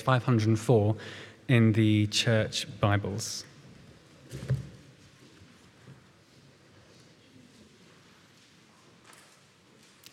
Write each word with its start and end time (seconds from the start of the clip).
504 0.00 0.96
in 1.48 1.72
the 1.72 2.06
church 2.08 2.66
Bibles. 2.80 3.44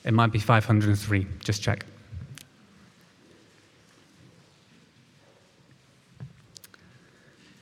It 0.04 0.14
might 0.14 0.32
be 0.32 0.40
503, 0.40 1.28
just 1.44 1.62
check. 1.62 1.86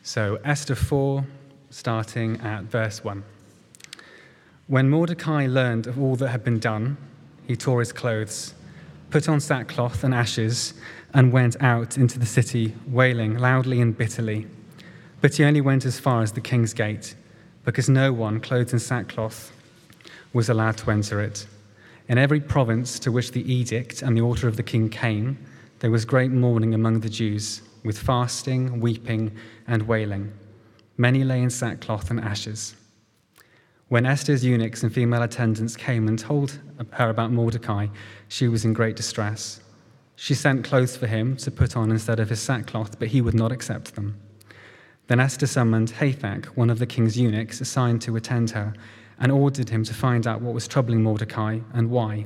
So, 0.04 0.39
Esther 0.46 0.76
4, 0.76 1.26
starting 1.71 2.39
at 2.42 2.64
verse 2.66 3.04
1. 3.04 3.23
When 4.68 4.89
Mordecai 4.89 5.48
learned 5.48 5.88
of 5.88 6.00
all 6.00 6.16
that 6.18 6.30
had 6.30 6.44
been 6.44 6.60
done, 6.60 6.98
he 7.48 7.55
tore 7.55 7.80
his 7.80 7.92
clothes, 7.92 8.54
put 9.10 9.28
on 9.28 9.39
sackcloth 9.39 10.04
and 10.04 10.14
ashes, 10.14 10.76
and 11.16 11.32
went 11.32 11.55
out 11.63 11.97
into 11.97 12.20
the 12.20 12.25
city, 12.25 12.75
wailing 12.86 13.38
loudly 13.38 13.79
and 13.79 13.97
bitterly. 13.97 14.46
But 15.21 15.33
he 15.36 15.46
only 15.46 15.61
went 15.61 15.86
as 15.86 15.97
far 15.97 16.21
as 16.21 16.33
the 16.33 16.42
king's 16.42 16.73
gate, 16.73 17.15
because 17.64 17.87
no 17.87 18.11
one 18.11 18.42
clothed 18.42 18.73
in 18.73 18.79
sackcloth 18.79 19.54
was 20.33 20.50
allowed 20.50 20.75
to 20.79 20.92
enter 20.92 21.21
it. 21.21 21.47
In 22.09 22.18
every 22.18 22.42
province 22.42 23.00
to 23.00 23.14
which 23.14 23.32
the 23.32 23.50
edict 23.50 24.01
and 24.01 24.15
the 24.15 24.21
order 24.21 24.50
of 24.50 24.57
the 24.57 24.61
king 24.61 24.89
came, 24.89 25.37
there 25.79 25.89
was 25.89 26.04
great 26.04 26.32
mourning 26.32 26.73
among 26.73 27.00
the 27.00 27.09
Jews, 27.09 27.61
with 27.86 27.97
fasting, 27.97 28.82
weeping, 28.82 29.32
and 29.68 29.87
wailing. 29.87 30.34
Many 30.97 31.23
lay 31.23 31.42
in 31.42 31.50
sackcloth 31.50 32.11
and 32.11 32.20
ashes. 32.20 32.75
When 33.88 34.06
Esther's 34.06 34.44
eunuchs 34.44 34.84
and 34.84 34.94
female 34.94 35.23
attendants 35.23 35.78
came 35.78 36.09
and 36.09 36.20
told 36.20 36.59
her 36.92 37.09
about 37.09 37.31
Mordecai, 37.31 37.88
she 38.28 38.50
was 38.50 38.66
in 38.66 38.73
great 38.73 38.97
distress. 38.97 39.61
She 40.16 40.33
sent 40.33 40.64
clothes 40.64 40.95
for 40.95 41.08
him 41.08 41.36
to 41.38 41.52
put 41.52 41.75
on 41.75 41.92
instead 41.92 42.19
of 42.19 42.30
his 42.30 42.42
sackcloth, 42.42 43.00
but 43.00 43.09
he 43.09 43.22
would 43.22 43.33
not 43.33 43.52
accept 43.52 43.95
them. 43.95 44.19
Then 45.08 45.19
Esther 45.19 45.45
summoned 45.45 45.94
Hathach, 45.94 46.45
one 46.48 46.70
of 46.70 46.80
the 46.80 46.88
king's 46.88 47.17
eunuchs 47.17 47.62
assigned 47.62 48.02
to 48.03 48.16
attend 48.16 48.52
her, 48.52 48.73
and 49.20 49.31
ordered 49.31 49.70
him 49.70 49.84
to 49.84 49.94
find 49.94 50.25
out 50.25 50.42
what 50.42 50.53
was 50.53 50.67
troubling 50.67 51.03
Mordecai 51.03 51.59
and 51.73 51.90
why. 51.90 52.25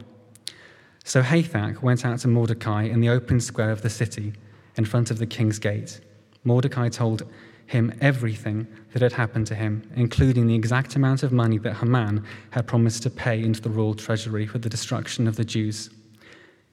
So 1.04 1.22
Hathach 1.22 1.82
went 1.82 2.06
out 2.06 2.20
to 2.20 2.28
Mordecai 2.28 2.84
in 2.84 3.02
the 3.02 3.10
open 3.10 3.40
square 3.40 3.72
of 3.72 3.82
the 3.82 3.90
city, 3.90 4.34
in 4.76 4.86
front 4.86 5.12
of 5.12 5.18
the 5.18 5.26
king's 5.26 5.60
gate. 5.60 6.00
Mordecai 6.44 6.90
told 6.90 7.24
him 7.66 7.94
everything 8.02 8.68
that 8.94 9.02
had 9.02 9.14
happened 9.14 9.46
to 9.48 9.56
him, 9.56 9.92
including 9.96 10.48
the 10.48 10.56
exact 10.56 10.96
amount 10.96 11.22
of 11.22 11.32
money 11.32 11.58
that 11.60 11.76
Haman 11.76 12.24
had 12.52 12.66
promised 12.66 13.04
to 13.04 13.10
pay 13.10 13.44
into 13.44 13.62
the 13.62 13.70
royal 13.70 13.94
treasury 13.94 14.48
for 14.48 14.58
the 14.58 14.70
destruction 14.70 15.28
of 15.28 15.36
the 15.36 15.46
Jews. 15.46 15.90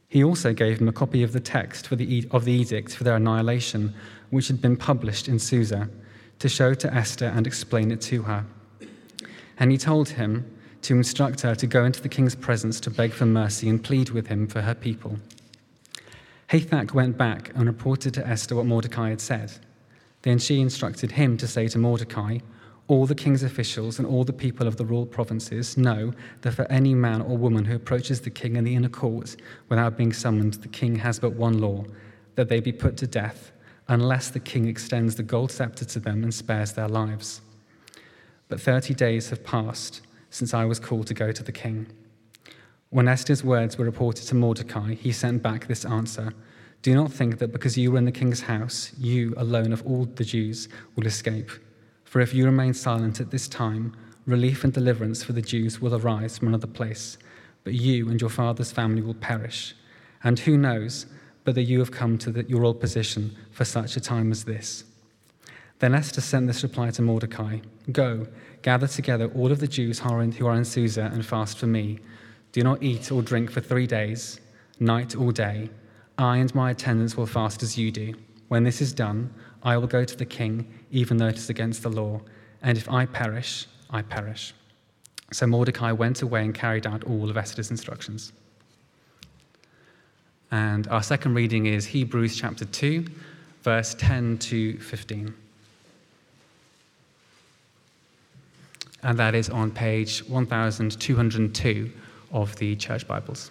He 0.09 0.23
also 0.23 0.53
gave 0.53 0.81
him 0.81 0.89
a 0.89 0.93
copy 0.93 1.23
of 1.23 1.33
the 1.33 1.41
text 1.41 1.91
the, 1.91 2.29
of 2.31 2.45
the 2.45 2.53
edict 2.53 2.95
for 2.95 3.05
their 3.05 3.17
annihilation, 3.17 3.95
which 4.31 4.49
had 4.49 4.61
been 4.61 4.77
published 4.77 5.29
in 5.29 5.39
Susa, 5.39 5.89
to 6.39 6.49
show 6.49 6.75
to 6.75 6.95
Esther 6.95 7.27
and 7.27 7.47
explain 7.47 7.91
it 7.91 8.01
to 8.03 8.23
her. 8.23 8.45
And 9.59 9.71
he 9.71 9.79
told 9.79 10.11
him 10.11 10.51
to 10.83 10.95
instruct 10.95 11.41
her 11.41 11.55
to 11.55 11.67
go 11.67 11.85
into 11.85 12.01
the 12.01 12.09
king's 12.09 12.35
presence 12.35 12.79
to 12.81 12.91
beg 12.91 13.13
for 13.13 13.27
mercy 13.27 13.69
and 13.69 13.83
plead 13.83 14.11
with 14.11 14.29
him 14.29 14.47
for 14.47 14.61
her 14.61 14.75
people. 14.75 15.19
Hathach 16.51 16.93
went 16.93 17.19
back 17.19 17.51
and 17.55 17.67
reported 17.67 18.15
to 18.15 18.27
Esther 18.27 18.55
what 18.55 18.67
Mordecai 18.67 19.11
had 19.11 19.21
said. 19.21 19.53
Then 20.23 20.39
she 20.39 20.61
instructed 20.61 21.13
him 21.13 21.37
to 21.39 21.49
say 21.49 21.67
to 21.69 21.79
Mordecai, 21.79 22.39
All 22.89 23.05
the 23.05 23.17
king's 23.17 23.43
officials 23.43 23.99
and 23.99 24.07
all 24.07 24.23
the 24.23 24.33
people 24.33 24.69
of 24.69 24.77
the 24.77 24.85
royal 24.85 25.07
provinces 25.07 25.77
know 25.77 26.13
that 26.43 26.53
for 26.53 26.71
any 26.71 26.95
man 26.95 27.21
or 27.21 27.37
woman 27.37 27.65
who 27.65 27.75
approaches 27.75 28.21
the 28.21 28.31
king 28.31 28.55
in 28.55 28.63
the 28.63 28.77
inner 28.77 28.89
court 28.89 29.35
without 29.69 29.97
being 29.97 30.13
summoned, 30.13 30.55
the 30.55 30.69
king 30.69 30.97
has 30.97 31.19
but 31.19 31.33
one 31.33 31.59
law 31.59 31.85
that 32.37 32.49
they 32.49 32.61
be 32.61 32.73
put 32.73 32.97
to 32.99 33.07
death, 33.07 33.51
unless 33.89 34.31
the 34.31 34.39
king 34.39 34.69
extends 34.69 35.17
the 35.17 35.25
gold 35.25 35.51
scepter 35.51 35.85
to 35.85 35.99
them 35.99 36.23
and 36.23 36.33
spares 36.33 36.75
their 36.75 36.89
lives. 36.89 37.41
But 38.49 38.61
30 38.61 38.95
days 38.95 39.31
have 39.31 39.43
passed 39.43 40.03
since 40.31 40.55
I 40.55 40.65
was 40.65 40.79
called 40.79 41.09
to 41.09 41.15
go 41.15 41.33
to 41.33 41.43
the 41.43 41.53
king. 41.53 41.89
When 42.91 43.09
Esther's 43.09 43.43
words 43.43 43.77
were 43.77 43.85
reported 43.85 44.27
to 44.29 44.37
Mordecai, 44.37 44.95
he 44.95 45.11
sent 45.11 45.43
back 45.43 45.67
this 45.67 45.85
answer 45.85 46.33
Do 46.83 46.95
not 46.95 47.13
think 47.13 47.39
that 47.39 47.51
because 47.51 47.77
you 47.77 47.91
were 47.91 47.99
in 47.99 48.05
the 48.05 48.13
king's 48.13 48.43
house, 48.43 48.93
you 48.97 49.35
alone 49.37 49.73
of 49.73 49.85
all 49.85 50.05
the 50.05 50.25
Jews 50.25 50.69
will 50.95 51.07
escape. 51.07 51.51
For 52.07 52.21
if 52.21 52.33
you 52.33 52.45
remain 52.45 52.73
silent 52.73 53.21
at 53.21 53.33
this 53.33 53.49
time, 53.49 53.95
relief 54.27 54.63
and 54.63 54.73
deliverance 54.73 55.25
for 55.25 55.33
the 55.33 55.43
Jews 55.43 55.81
will 55.81 55.95
arise 55.95 56.39
from 56.39 56.49
another 56.49 56.69
place, 56.69 57.19
but 57.65 57.75
you 57.75 58.09
and 58.09 58.21
your 58.21 58.31
father's 58.31 58.71
family 58.71 59.03
will 59.03 59.15
perish. 59.15 59.75
And 60.23 60.39
who 60.39 60.57
knows 60.57 61.07
but 61.45 61.57
that 61.57 61.65
you 61.65 61.81
have 61.81 61.91
come 61.91 62.17
to 62.19 62.31
the, 62.31 62.45
your 62.45 62.65
old 62.65 62.81
position 62.81 63.37
for 63.51 63.65
such 63.65 63.97
a 63.97 64.01
time 64.01 64.31
as 64.31 64.45
this? 64.45 64.85
Then 65.81 65.95
Esther 65.95 66.21
sent 66.21 66.47
this 66.47 66.63
reply 66.63 66.91
to 66.93 67.03
Mordecai 67.03 67.59
Go, 67.91 68.29
gather 68.63 68.87
together 68.87 69.31
all 69.35 69.51
of 69.51 69.59
the 69.59 69.69
Jews 69.69 69.99
who 69.99 70.09
are 70.09 70.23
in, 70.23 70.33
who 70.33 70.47
are 70.47 70.55
in 70.55 70.65
Susa 70.65 71.11
and 71.13 71.27
fast 71.27 71.59
for 71.59 71.67
me. 71.67 71.99
Do 72.53 72.63
not 72.63 72.83
eat 72.83 73.11
or 73.13 73.21
drink 73.21 73.51
for 73.51 73.61
three 73.61 73.87
days, 73.87 74.41
night 74.79 75.17
or 75.17 75.33
day. 75.33 75.71
I 76.17 76.39
and 76.39 76.55
my 76.55 76.71
attendants 76.71 77.17
will 77.17 77.27
fast 77.27 77.63
as 77.65 77.77
you 77.77 77.91
do. 77.91 78.15
When 78.49 78.63
this 78.63 78.81
is 78.81 78.93
done, 78.93 79.35
I 79.63 79.77
will 79.77 79.89
go 79.89 80.05
to 80.05 80.17
the 80.17 80.25
king, 80.25 80.73
even 80.97 81.19
though 81.19 81.29
it 81.29 81.37
is 81.37 81.51
against 81.51 81.83
the 81.83 81.91
law. 81.91 82.19
And 82.63 82.79
if 82.79 82.91
I 82.91 83.05
perish, 83.05 83.67
I 83.91 84.01
perish. 84.01 84.55
So 85.31 85.47
Mordecai 85.47 85.93
went 85.93 86.23
away 86.23 86.43
and 86.43 86.55
carried 86.55 86.87
out 86.87 87.05
all 87.05 87.29
of 87.29 87.37
Esther's 87.37 87.71
instructions. 87.71 88.33
And 90.51 90.89
our 90.89 91.03
second 91.03 91.35
reading 91.35 91.67
is 91.67 91.85
Hebrews 91.85 92.35
chapter 92.37 92.65
2, 92.65 93.05
verse 93.63 93.95
10 93.99 94.39
to 94.39 94.79
15. 94.79 95.35
And 99.03 99.19
that 99.19 99.35
is 99.35 99.51
on 99.51 99.71
page 99.73 100.21
1202 100.27 101.93
of 102.33 102.57
the 102.57 102.75
Church 102.75 103.07
Bibles. 103.07 103.51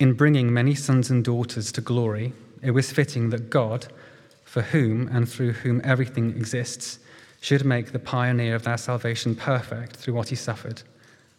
In 0.00 0.14
bringing 0.14 0.50
many 0.50 0.74
sons 0.74 1.10
and 1.10 1.22
daughters 1.22 1.70
to 1.72 1.82
glory, 1.82 2.32
it 2.62 2.70
was 2.70 2.90
fitting 2.90 3.28
that 3.30 3.50
God, 3.50 3.88
for 4.44 4.62
whom 4.62 5.08
and 5.08 5.28
through 5.28 5.52
whom 5.52 5.82
everything 5.84 6.30
exists, 6.30 7.00
should 7.42 7.66
make 7.66 7.92
the 7.92 7.98
pioneer 7.98 8.54
of 8.54 8.62
their 8.62 8.78
salvation 8.78 9.34
perfect 9.34 9.96
through 9.96 10.14
what 10.14 10.30
he 10.30 10.36
suffered. 10.36 10.82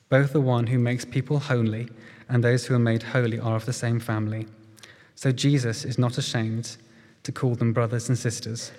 Both 0.09 0.33
the 0.33 0.41
one 0.41 0.67
who 0.67 0.77
makes 0.77 1.05
people 1.05 1.39
holy 1.39 1.89
and 2.29 2.44
those 2.44 2.67
who 2.67 2.75
are 2.75 2.79
made 2.79 3.01
holy 3.01 3.39
are 3.39 3.55
of 3.55 3.66
the 3.66 3.73
same 3.73 4.00
family. 4.00 4.45
So 5.16 5.31
Jesus 5.31 5.83
is 5.83 5.97
not 5.97 6.19
ashamed 6.19 6.77
to 7.23 7.31
call 7.31 7.55
them 7.55 7.73
brothers 7.73 8.09
and 8.09 8.17
sisters. 8.17 8.71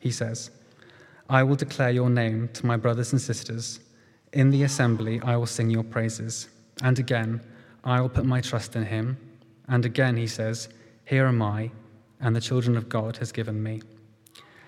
He 0.00 0.10
says, 0.10 0.50
I 1.30 1.44
will 1.44 1.56
declare 1.56 1.90
your 1.90 2.10
name 2.10 2.50
to 2.52 2.66
my 2.66 2.76
brothers 2.76 3.12
and 3.12 3.22
sisters. 3.22 3.80
In 4.34 4.50
the 4.50 4.64
assembly, 4.64 5.18
I 5.24 5.38
will 5.38 5.46
sing 5.46 5.70
your 5.70 5.84
praises. 5.84 6.48
And 6.82 6.98
again, 6.98 7.40
I 7.84 8.00
will 8.00 8.08
put 8.08 8.24
my 8.24 8.40
trust 8.40 8.76
in 8.76 8.84
him. 8.84 9.18
And 9.68 9.84
again, 9.84 10.16
he 10.16 10.26
says, 10.26 10.68
Here 11.04 11.26
am 11.26 11.42
I, 11.42 11.70
and 12.20 12.34
the 12.34 12.40
children 12.40 12.76
of 12.76 12.88
God 12.88 13.18
has 13.18 13.30
given 13.30 13.62
me. 13.62 13.82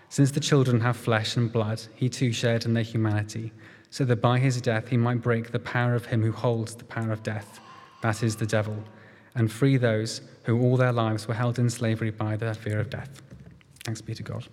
Since 0.08 0.30
the 0.30 0.40
children 0.40 0.80
have 0.80 0.96
flesh 0.96 1.36
and 1.36 1.50
blood, 1.50 1.82
he 1.94 2.08
too 2.08 2.32
shared 2.32 2.64
in 2.64 2.74
their 2.74 2.82
humanity, 2.82 3.52
so 3.90 4.04
that 4.04 4.20
by 4.20 4.38
his 4.38 4.60
death 4.60 4.88
he 4.88 4.96
might 4.96 5.22
break 5.22 5.50
the 5.50 5.58
power 5.58 5.94
of 5.94 6.06
him 6.06 6.22
who 6.22 6.32
holds 6.32 6.74
the 6.74 6.84
power 6.84 7.10
of 7.10 7.22
death, 7.22 7.60
that 8.02 8.22
is, 8.22 8.36
the 8.36 8.46
devil, 8.46 8.76
and 9.34 9.50
free 9.50 9.76
those 9.76 10.20
who 10.44 10.60
all 10.60 10.76
their 10.76 10.92
lives 10.92 11.26
were 11.26 11.34
held 11.34 11.58
in 11.58 11.68
slavery 11.68 12.10
by 12.10 12.36
the 12.36 12.54
fear 12.54 12.78
of 12.78 12.90
death. 12.90 13.22
Thanks 13.84 14.00
be 14.00 14.14
to 14.14 14.22
God. 14.22 14.46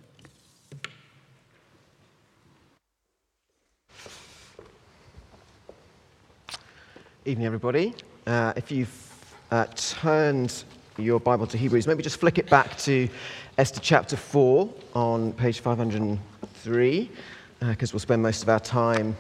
Evening, 7.26 7.46
everybody. 7.46 7.94
Uh, 8.26 8.54
if 8.56 8.72
you've 8.72 9.26
uh, 9.52 9.66
turned 9.76 10.64
your 10.98 11.20
Bible 11.20 11.46
to 11.46 11.58
Hebrews, 11.58 11.88
maybe 11.88 12.02
just 12.02 12.22
flick 12.22 12.38
it 12.38 12.50
back 12.50 12.78
to 12.78 13.10
Esther 13.58 13.82
chapter 13.82 14.16
4 14.16 14.74
on 14.96 15.34
page 15.34 15.60
503, 15.60 17.12
because 17.60 17.90
uh, 17.90 17.94
we'll 17.94 18.00
spend 18.00 18.22
most 18.22 18.42
of 18.42 18.48
our 18.48 18.62
time 18.62 19.18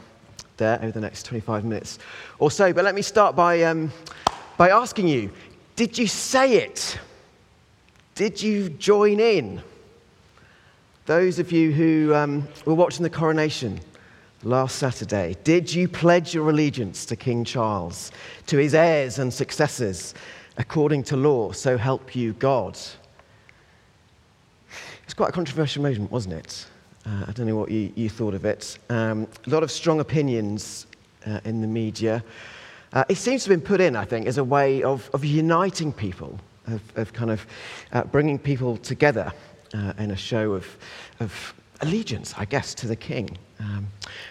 there 0.55 0.79
over 0.81 0.91
the 0.91 1.01
next 1.01 1.25
25 1.25 1.65
minutes 1.65 1.99
or 2.39 2.49
so. 2.49 2.71
But 2.71 2.85
let 2.85 2.95
me 2.95 3.01
start 3.01 3.35
by, 3.35 3.63
um, 3.63 3.91
by 4.57 4.69
asking 4.69 5.09
you 5.09 5.31
did 5.75 5.97
you 5.97 6.07
say 6.07 6.57
it? 6.57 6.97
Did 8.15 8.41
you 8.41 8.69
join 8.69 9.19
in? 9.19 9.61
Those 11.07 11.39
of 11.39 11.51
you 11.51 11.73
who 11.73 12.13
um, 12.13 12.47
were 12.65 12.75
watching 12.75 13.03
the 13.03 13.09
coronation 13.09 13.81
last 14.43 14.77
Saturday, 14.77 15.35
did 15.43 15.73
you 15.73 15.87
pledge 15.87 16.33
your 16.33 16.49
allegiance 16.49 17.05
to 17.05 17.15
King 17.15 17.43
Charles, 17.43 18.11
to 18.47 18.57
his 18.57 18.73
heirs 18.73 19.19
and 19.19 19.33
successors, 19.33 20.13
according 20.57 21.03
to 21.03 21.17
law? 21.17 21.51
So 21.51 21.77
help 21.77 22.15
you 22.15 22.33
God. 22.33 22.77
It's 25.03 25.13
quite 25.13 25.29
a 25.29 25.33
controversial 25.33 25.83
moment, 25.83 26.11
wasn't 26.11 26.35
it? 26.35 26.65
Uh, 27.05 27.25
I 27.27 27.31
don't 27.31 27.47
know 27.47 27.55
what 27.55 27.69
you, 27.69 27.91
you 27.95 28.09
thought 28.09 28.33
of 28.33 28.45
it. 28.45 28.77
Um, 28.89 29.27
a 29.45 29.49
lot 29.49 29.63
of 29.63 29.71
strong 29.71 29.99
opinions 29.99 30.87
uh, 31.25 31.39
in 31.45 31.61
the 31.61 31.67
media. 31.67 32.23
Uh, 32.93 33.03
it 33.09 33.17
seems 33.17 33.43
to 33.43 33.49
have 33.49 33.59
been 33.59 33.67
put 33.67 33.81
in, 33.81 33.95
I 33.95 34.05
think, 34.05 34.27
as 34.27 34.37
a 34.37 34.43
way 34.43 34.83
of, 34.83 35.09
of 35.13 35.25
uniting 35.25 35.91
people, 35.91 36.39
of, 36.67 36.81
of 36.95 37.11
kind 37.11 37.31
of 37.31 37.45
uh, 37.91 38.03
bringing 38.05 38.39
people 38.39 38.77
together 38.77 39.33
uh, 39.73 39.93
in 39.97 40.11
a 40.11 40.15
show 40.15 40.53
of, 40.53 40.65
of 41.19 41.53
allegiance, 41.81 42.33
I 42.37 42.45
guess, 42.45 42.73
to 42.75 42.87
the 42.87 42.95
king. 42.95 43.37
Um, 43.63 43.87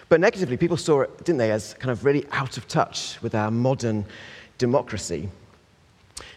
but 0.09 0.19
negatively, 0.19 0.57
people 0.57 0.77
saw 0.77 1.01
it, 1.01 1.17
didn't 1.25 1.37
they, 1.37 1.51
as 1.51 1.73
kind 1.75 1.91
of 1.91 2.05
really 2.05 2.25
out 2.31 2.57
of 2.57 2.67
touch 2.67 3.17
with 3.21 3.33
our 3.33 3.49
modern 3.49 4.05
democracy. 4.57 5.29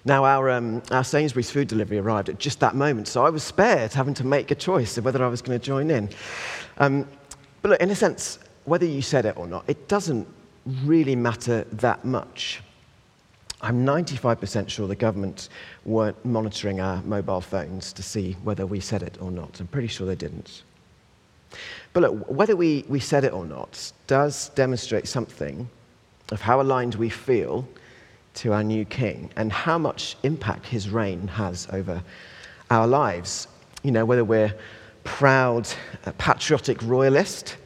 Now, 0.04 0.24
our, 0.24 0.50
um, 0.50 0.82
our 0.90 1.04
Sainsbury's 1.04 1.50
food 1.50 1.68
delivery 1.68 1.98
arrived 1.98 2.28
at 2.28 2.38
just 2.38 2.60
that 2.60 2.74
moment, 2.74 3.08
so 3.08 3.26
I 3.26 3.30
was 3.30 3.42
spared 3.42 3.92
having 3.92 4.14
to 4.14 4.24
make 4.24 4.50
a 4.50 4.54
choice 4.54 4.96
of 4.96 5.04
whether 5.04 5.22
I 5.22 5.28
was 5.28 5.42
going 5.42 5.58
to 5.58 5.64
join 5.64 5.90
in. 5.90 6.08
Um, 6.78 7.06
but 7.60 7.72
look, 7.72 7.80
in 7.80 7.90
a 7.90 7.94
sense, 7.94 8.38
whether 8.64 8.86
you 8.86 9.02
said 9.02 9.26
it 9.26 9.36
or 9.36 9.46
not, 9.46 9.64
it 9.68 9.88
doesn't 9.88 10.26
really 10.84 11.16
matter 11.16 11.64
that 11.72 12.04
much. 12.04 12.62
I'm 13.62 13.84
95% 13.84 14.68
sure 14.68 14.86
the 14.86 14.94
government 14.94 15.48
weren't 15.84 16.22
monitoring 16.24 16.80
our 16.80 17.02
mobile 17.02 17.40
phones 17.40 17.92
to 17.94 18.02
see 18.02 18.36
whether 18.42 18.66
we 18.66 18.80
said 18.80 19.02
it 19.02 19.16
or 19.20 19.30
not. 19.30 19.58
I'm 19.60 19.66
pretty 19.66 19.88
sure 19.88 20.06
they 20.06 20.14
didn't. 20.14 20.62
But 21.92 22.02
look, 22.02 22.30
whether 22.30 22.56
we, 22.56 22.84
we 22.88 23.00
said 23.00 23.24
it 23.24 23.32
or 23.32 23.44
not 23.44 23.92
does 24.06 24.50
demonstrate 24.50 25.08
something 25.08 25.68
of 26.30 26.40
how 26.40 26.60
aligned 26.60 26.94
we 26.96 27.08
feel 27.08 27.66
to 28.34 28.52
our 28.52 28.62
new 28.62 28.84
king 28.84 29.30
and 29.36 29.50
how 29.50 29.78
much 29.78 30.16
impact 30.22 30.66
his 30.66 30.90
reign 30.90 31.26
has 31.28 31.66
over 31.72 32.02
our 32.70 32.86
lives. 32.86 33.48
You 33.82 33.92
know, 33.92 34.04
whether 34.04 34.24
we're 34.24 34.54
proud, 35.04 35.68
uh, 36.04 36.12
patriotic 36.18 36.82
royalist 36.82 37.56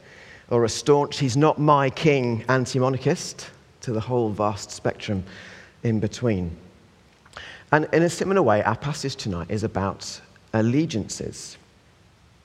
or 0.49 0.63
a 0.63 0.69
staunch, 0.69 1.19
he's 1.19 1.35
not 1.35 1.59
my 1.59 1.89
king 1.89 2.45
anti 2.47 2.79
monarchist, 2.79 3.49
to 3.81 3.91
the 3.91 3.99
whole 3.99 4.29
vast 4.29 4.71
spectrum 4.71 5.23
in 5.83 5.99
between. 5.99 6.55
And 7.71 7.87
in 7.93 8.03
a 8.03 8.09
similar 8.09 8.41
way, 8.41 8.63
our 8.63 8.75
passage 8.75 9.15
tonight 9.15 9.47
is 9.49 9.63
about 9.63 10.21
allegiances. 10.53 11.57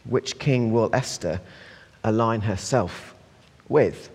Which 0.09 0.39
king 0.39 0.73
will 0.73 0.91
Esther 0.93 1.41
align 2.05 2.41
herself 2.43 3.15
with? 3.69 4.11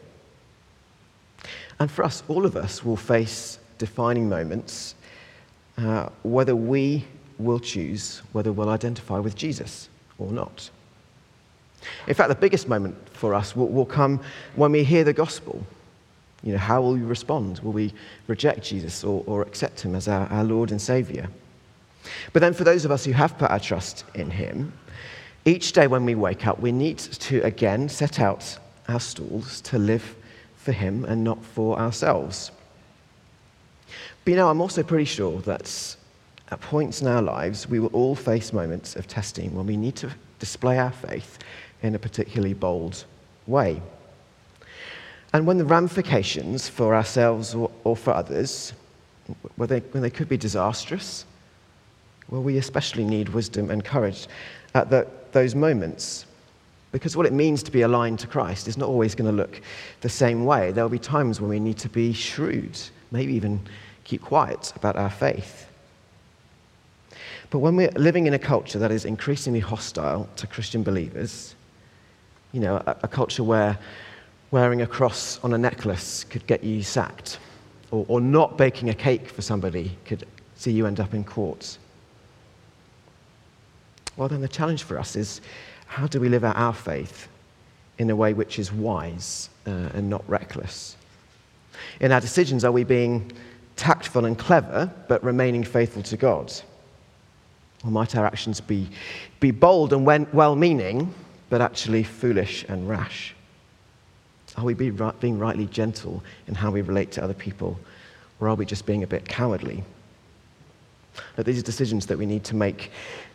And 1.79 1.89
for 1.89 2.03
us, 2.03 2.23
all 2.27 2.45
of 2.45 2.55
us 2.55 2.85
will 2.85 2.97
face 2.97 3.59
defining 3.77 4.29
moments 4.29 4.95
uh, 5.77 6.09
whether 6.23 6.55
we 6.55 7.05
will 7.39 7.59
choose 7.59 8.21
whether 8.33 8.51
we'll 8.51 8.69
identify 8.69 9.17
with 9.17 9.35
Jesus 9.35 9.89
or 10.19 10.31
not. 10.31 10.69
In 12.07 12.13
fact, 12.13 12.29
the 12.29 12.35
biggest 12.35 12.67
moment 12.67 12.95
for 13.09 13.33
us 13.33 13.55
will, 13.55 13.67
will 13.67 13.85
come 13.85 14.21
when 14.55 14.71
we 14.71 14.83
hear 14.83 15.03
the 15.03 15.13
gospel. 15.13 15.65
You 16.43 16.53
know, 16.53 16.59
how 16.59 16.81
will 16.81 16.93
we 16.93 17.01
respond? 17.01 17.59
Will 17.59 17.71
we 17.71 17.93
reject 18.27 18.63
Jesus 18.63 19.03
or, 19.03 19.23
or 19.25 19.41
accept 19.41 19.81
him 19.81 19.95
as 19.95 20.07
our, 20.07 20.27
our 20.27 20.43
Lord 20.43 20.71
and 20.71 20.81
Savior? 20.81 21.27
But 22.33 22.41
then, 22.41 22.53
for 22.53 22.63
those 22.63 22.85
of 22.85 22.91
us 22.91 23.05
who 23.05 23.11
have 23.11 23.37
put 23.37 23.51
our 23.51 23.59
trust 23.59 24.05
in 24.15 24.29
him, 24.29 24.73
each 25.45 25.73
day 25.73 25.87
when 25.87 26.05
we 26.05 26.15
wake 26.15 26.45
up, 26.45 26.59
we 26.59 26.71
need 26.71 26.97
to 26.97 27.41
again 27.41 27.89
set 27.89 28.19
out 28.19 28.57
our 28.87 28.99
stalls 28.99 29.61
to 29.61 29.77
live 29.77 30.15
for 30.55 30.71
him 30.71 31.05
and 31.05 31.23
not 31.23 31.43
for 31.43 31.79
ourselves. 31.79 32.51
But 34.23 34.31
you 34.31 34.37
know, 34.37 34.49
I'm 34.49 34.61
also 34.61 34.83
pretty 34.83 35.05
sure 35.05 35.41
that 35.41 35.95
at 36.51 36.61
points 36.61 37.01
in 37.01 37.07
our 37.07 37.21
lives, 37.21 37.67
we 37.67 37.79
will 37.79 37.89
all 37.89 38.15
face 38.15 38.53
moments 38.53 38.95
of 38.95 39.07
testing 39.07 39.55
when 39.55 39.65
we 39.65 39.77
need 39.77 39.95
to 39.97 40.11
display 40.37 40.77
our 40.77 40.91
faith 40.91 41.39
in 41.81 41.95
a 41.95 41.99
particularly 41.99 42.53
bold 42.53 43.05
way. 43.47 43.81
And 45.33 45.47
when 45.47 45.57
the 45.57 45.65
ramifications 45.65 46.67
for 46.67 46.93
ourselves 46.93 47.55
or, 47.55 47.71
or 47.83 47.95
for 47.95 48.11
others, 48.11 48.73
when 49.55 49.69
they, 49.69 49.79
when 49.79 50.03
they 50.03 50.09
could 50.09 50.27
be 50.27 50.37
disastrous, 50.37 51.25
well, 52.29 52.43
we 52.43 52.57
especially 52.57 53.05
need 53.05 53.29
wisdom 53.29 53.71
and 53.71 53.83
courage 53.83 54.27
at 54.73 54.89
the, 54.89 55.07
those 55.31 55.55
moments. 55.55 56.25
Because 56.91 57.15
what 57.15 57.25
it 57.25 57.33
means 57.33 57.63
to 57.63 57.71
be 57.71 57.83
aligned 57.83 58.19
to 58.19 58.27
Christ 58.27 58.67
is 58.67 58.77
not 58.77 58.89
always 58.89 59.15
going 59.15 59.29
to 59.29 59.35
look 59.35 59.61
the 60.01 60.09
same 60.09 60.45
way. 60.45 60.71
There 60.71 60.83
will 60.83 60.89
be 60.89 60.99
times 60.99 61.39
when 61.39 61.49
we 61.49 61.59
need 61.59 61.77
to 61.79 61.89
be 61.89 62.11
shrewd, 62.11 62.77
maybe 63.11 63.33
even 63.33 63.61
keep 64.03 64.21
quiet 64.21 64.73
about 64.75 64.97
our 64.97 65.09
faith. 65.09 65.67
But 67.49 67.59
when 67.59 67.75
we're 67.75 67.91
living 67.91 68.27
in 68.27 68.33
a 68.33 68.39
culture 68.39 68.79
that 68.79 68.91
is 68.91 69.05
increasingly 69.05 69.59
hostile 69.59 70.27
to 70.37 70.47
Christian 70.47 70.83
believers, 70.83 71.55
you 72.51 72.59
know, 72.59 72.77
a, 72.77 72.97
a 73.03 73.07
culture 73.07 73.43
where 73.43 73.77
wearing 74.51 74.81
a 74.81 74.87
cross 74.87 75.39
on 75.43 75.53
a 75.53 75.57
necklace 75.57 76.25
could 76.25 76.45
get 76.47 76.63
you 76.63 76.83
sacked, 76.83 77.39
or, 77.91 78.05
or 78.07 78.21
not 78.21 78.57
baking 78.57 78.89
a 78.89 78.93
cake 78.93 79.29
for 79.29 79.41
somebody 79.41 79.97
could 80.05 80.25
see 80.55 80.71
you 80.71 80.85
end 80.85 80.99
up 80.99 81.13
in 81.13 81.23
court. 81.23 81.77
Well, 84.17 84.27
then 84.27 84.41
the 84.41 84.47
challenge 84.47 84.83
for 84.83 84.99
us 84.99 85.15
is 85.15 85.41
how 85.87 86.07
do 86.07 86.19
we 86.19 86.29
live 86.29 86.43
out 86.43 86.55
our 86.55 86.73
faith 86.73 87.27
in 87.97 88.09
a 88.09 88.15
way 88.15 88.33
which 88.33 88.59
is 88.59 88.71
wise 88.71 89.49
uh, 89.65 89.89
and 89.93 90.09
not 90.09 90.27
reckless? 90.29 90.95
In 91.99 92.11
our 92.11 92.21
decisions, 92.21 92.63
are 92.63 92.71
we 92.71 92.83
being 92.83 93.31
tactful 93.75 94.25
and 94.25 94.37
clever, 94.37 94.91
but 95.07 95.23
remaining 95.23 95.63
faithful 95.63 96.03
to 96.03 96.17
God? 96.17 96.53
Or 97.83 97.91
might 97.91 98.15
our 98.15 98.25
actions 98.25 98.61
be, 98.61 98.89
be 99.39 99.51
bold 99.51 99.93
and 99.93 100.05
well 100.33 100.55
meaning, 100.55 101.13
but 101.49 101.61
actually 101.61 102.03
foolish 102.03 102.65
and 102.67 102.87
rash? 102.87 103.35
Are 104.57 104.65
we 104.65 104.73
being 104.73 105.39
rightly 105.39 105.65
gentle 105.67 106.21
in 106.47 106.55
how 106.55 106.71
we 106.71 106.81
relate 106.81 107.11
to 107.13 107.23
other 107.23 107.33
people, 107.33 107.79
or 108.39 108.49
are 108.49 108.55
we 108.55 108.65
just 108.65 108.85
being 108.85 109.03
a 109.03 109.07
bit 109.07 109.27
cowardly? 109.27 109.83
But 111.35 111.45
these 111.45 111.59
are 111.59 111.63
decisions 111.63 112.05
that 112.07 112.17
we 112.17 112.25
need 112.25 112.43
to 112.45 112.55
make 112.55 112.91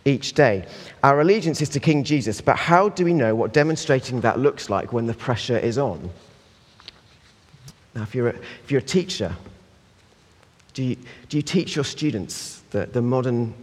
each 0.06 0.32
day. 0.32 0.64
Our 1.02 1.20
allegiance 1.20 1.60
is 1.60 1.68
to 1.70 1.80
King 1.80 2.04
Jesus, 2.04 2.40
but 2.40 2.56
how 2.56 2.88
do 2.88 3.04
we 3.04 3.12
know 3.12 3.34
what 3.34 3.52
demonstrating 3.52 4.20
that 4.22 4.38
looks 4.38 4.70
like 4.70 4.92
when 4.92 5.06
the 5.06 5.14
pressure 5.14 5.58
is 5.58 5.76
on? 5.76 6.10
Now, 7.94 8.02
if 8.02 8.14
you're 8.14 8.28
a, 8.28 8.36
if 8.64 8.70
you're 8.70 8.80
a 8.80 8.84
teacher, 8.84 9.34
do 10.74 10.82
you, 10.82 10.96
do 11.28 11.36
you 11.36 11.42
teach 11.42 11.74
your 11.74 11.84
students 11.84 12.62
the, 12.70 12.86
the 12.86 13.02
modern 13.02 13.54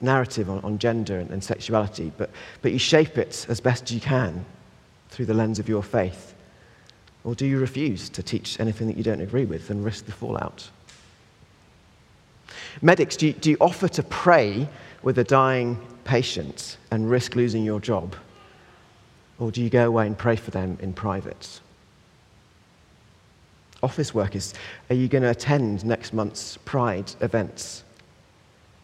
narrative 0.00 0.50
on, 0.50 0.60
on 0.64 0.78
gender 0.78 1.18
and, 1.18 1.30
and 1.30 1.42
sexuality, 1.42 2.10
but, 2.16 2.30
but 2.62 2.72
you 2.72 2.78
shape 2.78 3.16
it 3.16 3.46
as 3.48 3.60
best 3.60 3.90
you 3.90 4.00
can 4.00 4.44
through 5.10 5.26
the 5.26 5.34
lens 5.34 5.58
of 5.58 5.68
your 5.68 5.82
faith? 5.82 6.34
Or 7.22 7.34
do 7.34 7.46
you 7.46 7.58
refuse 7.58 8.08
to 8.10 8.22
teach 8.22 8.58
anything 8.58 8.86
that 8.88 8.96
you 8.96 9.02
don't 9.02 9.20
agree 9.20 9.44
with 9.44 9.70
and 9.70 9.84
risk 9.84 10.06
the 10.06 10.12
fallout? 10.12 10.68
Medics, 12.82 13.16
do 13.16 13.28
you, 13.28 13.32
do 13.32 13.50
you 13.50 13.56
offer 13.60 13.88
to 13.88 14.02
pray 14.02 14.68
with 15.04 15.18
a 15.18 15.24
dying 15.24 15.78
patient 16.02 16.78
and 16.90 17.08
risk 17.08 17.36
losing 17.36 17.64
your 17.64 17.78
job? 17.78 18.16
Or 19.38 19.52
do 19.52 19.62
you 19.62 19.70
go 19.70 19.86
away 19.86 20.06
and 20.06 20.18
pray 20.18 20.36
for 20.36 20.50
them 20.50 20.78
in 20.80 20.92
private? 20.92 21.60
office 23.84 24.14
workers, 24.14 24.54
are 24.88 24.96
you 24.96 25.06
going 25.06 25.22
to 25.22 25.30
attend 25.30 25.84
next 25.84 26.12
month's 26.12 26.56
Pride 26.64 27.12
events 27.20 27.84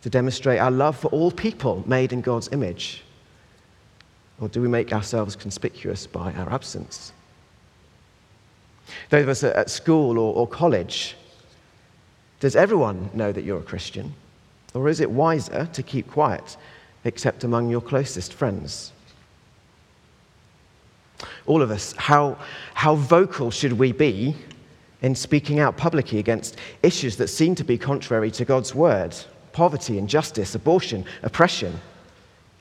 to 0.03 0.11
demonstrate 0.11 0.61
our 0.61 0.71
love 0.71 0.97
for 0.97 1.09
all 1.09 1.31
people 1.33 1.83
made 1.87 2.13
in 2.13 2.21
God's 2.21 2.51
image? 2.53 3.03
Or 4.41 4.49
do 4.49 4.63
we 4.63 4.69
make 4.69 4.93
ourselves 4.93 5.35
conspicuous 5.35 6.07
by 6.07 6.33
our 6.35 6.53
absence? 6.53 7.13
Those 9.09 9.23
of 9.23 9.29
us 9.31 9.45
at 9.45 9.71
school 9.71 10.19
or, 10.19 10.35
or 10.35 10.47
college, 10.47 11.17
does 12.39 12.55
everyone 12.55 13.11
know 13.15 13.33
that 13.33 13.43
you're 13.43 13.59
a 13.59 13.63
Christian? 13.63 14.15
Or 14.75 14.89
is 14.89 15.01
it 15.01 15.11
wiser 15.11 15.69
to 15.73 15.83
keep 15.83 16.11
quiet, 16.11 16.57
except 17.05 17.45
among 17.45 17.71
your 17.71 17.81
closest 17.81 18.33
friends? 18.33 18.93
All 21.47 21.63
of 21.63 21.71
us, 21.71 21.95
how, 21.97 22.39
how 22.75 22.95
vocal 22.95 23.51
should 23.51 23.73
we 23.73 23.93
be 23.93 24.37
in 25.03 25.15
speaking 25.15 25.59
out 25.59 25.77
publicly 25.77 26.19
against 26.19 26.57
issues 26.83 27.17
that 27.17 27.29
seem 27.29 27.55
to 27.57 27.65
be 27.65 27.79
contrary 27.79 28.31
to 28.33 28.45
God's 28.45 28.75
word 28.75 29.17
poverty, 29.53 29.99
injustice, 29.99 30.55
abortion, 30.55 31.05
oppression? 31.23 31.81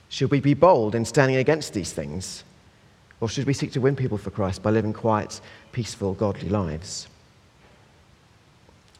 Should 0.09 0.31
we 0.31 0.39
be 0.39 0.55
bold 0.55 0.95
in 0.95 1.05
standing 1.05 1.37
against 1.37 1.73
these 1.73 1.93
things? 1.93 2.43
Or 3.21 3.29
should 3.29 3.45
we 3.45 3.53
seek 3.53 3.71
to 3.73 3.81
win 3.81 3.95
people 3.95 4.17
for 4.17 4.31
Christ 4.31 4.63
by 4.63 4.71
living 4.71 4.93
quiet, 4.93 5.39
peaceful, 5.71 6.15
godly 6.15 6.49
lives? 6.49 7.07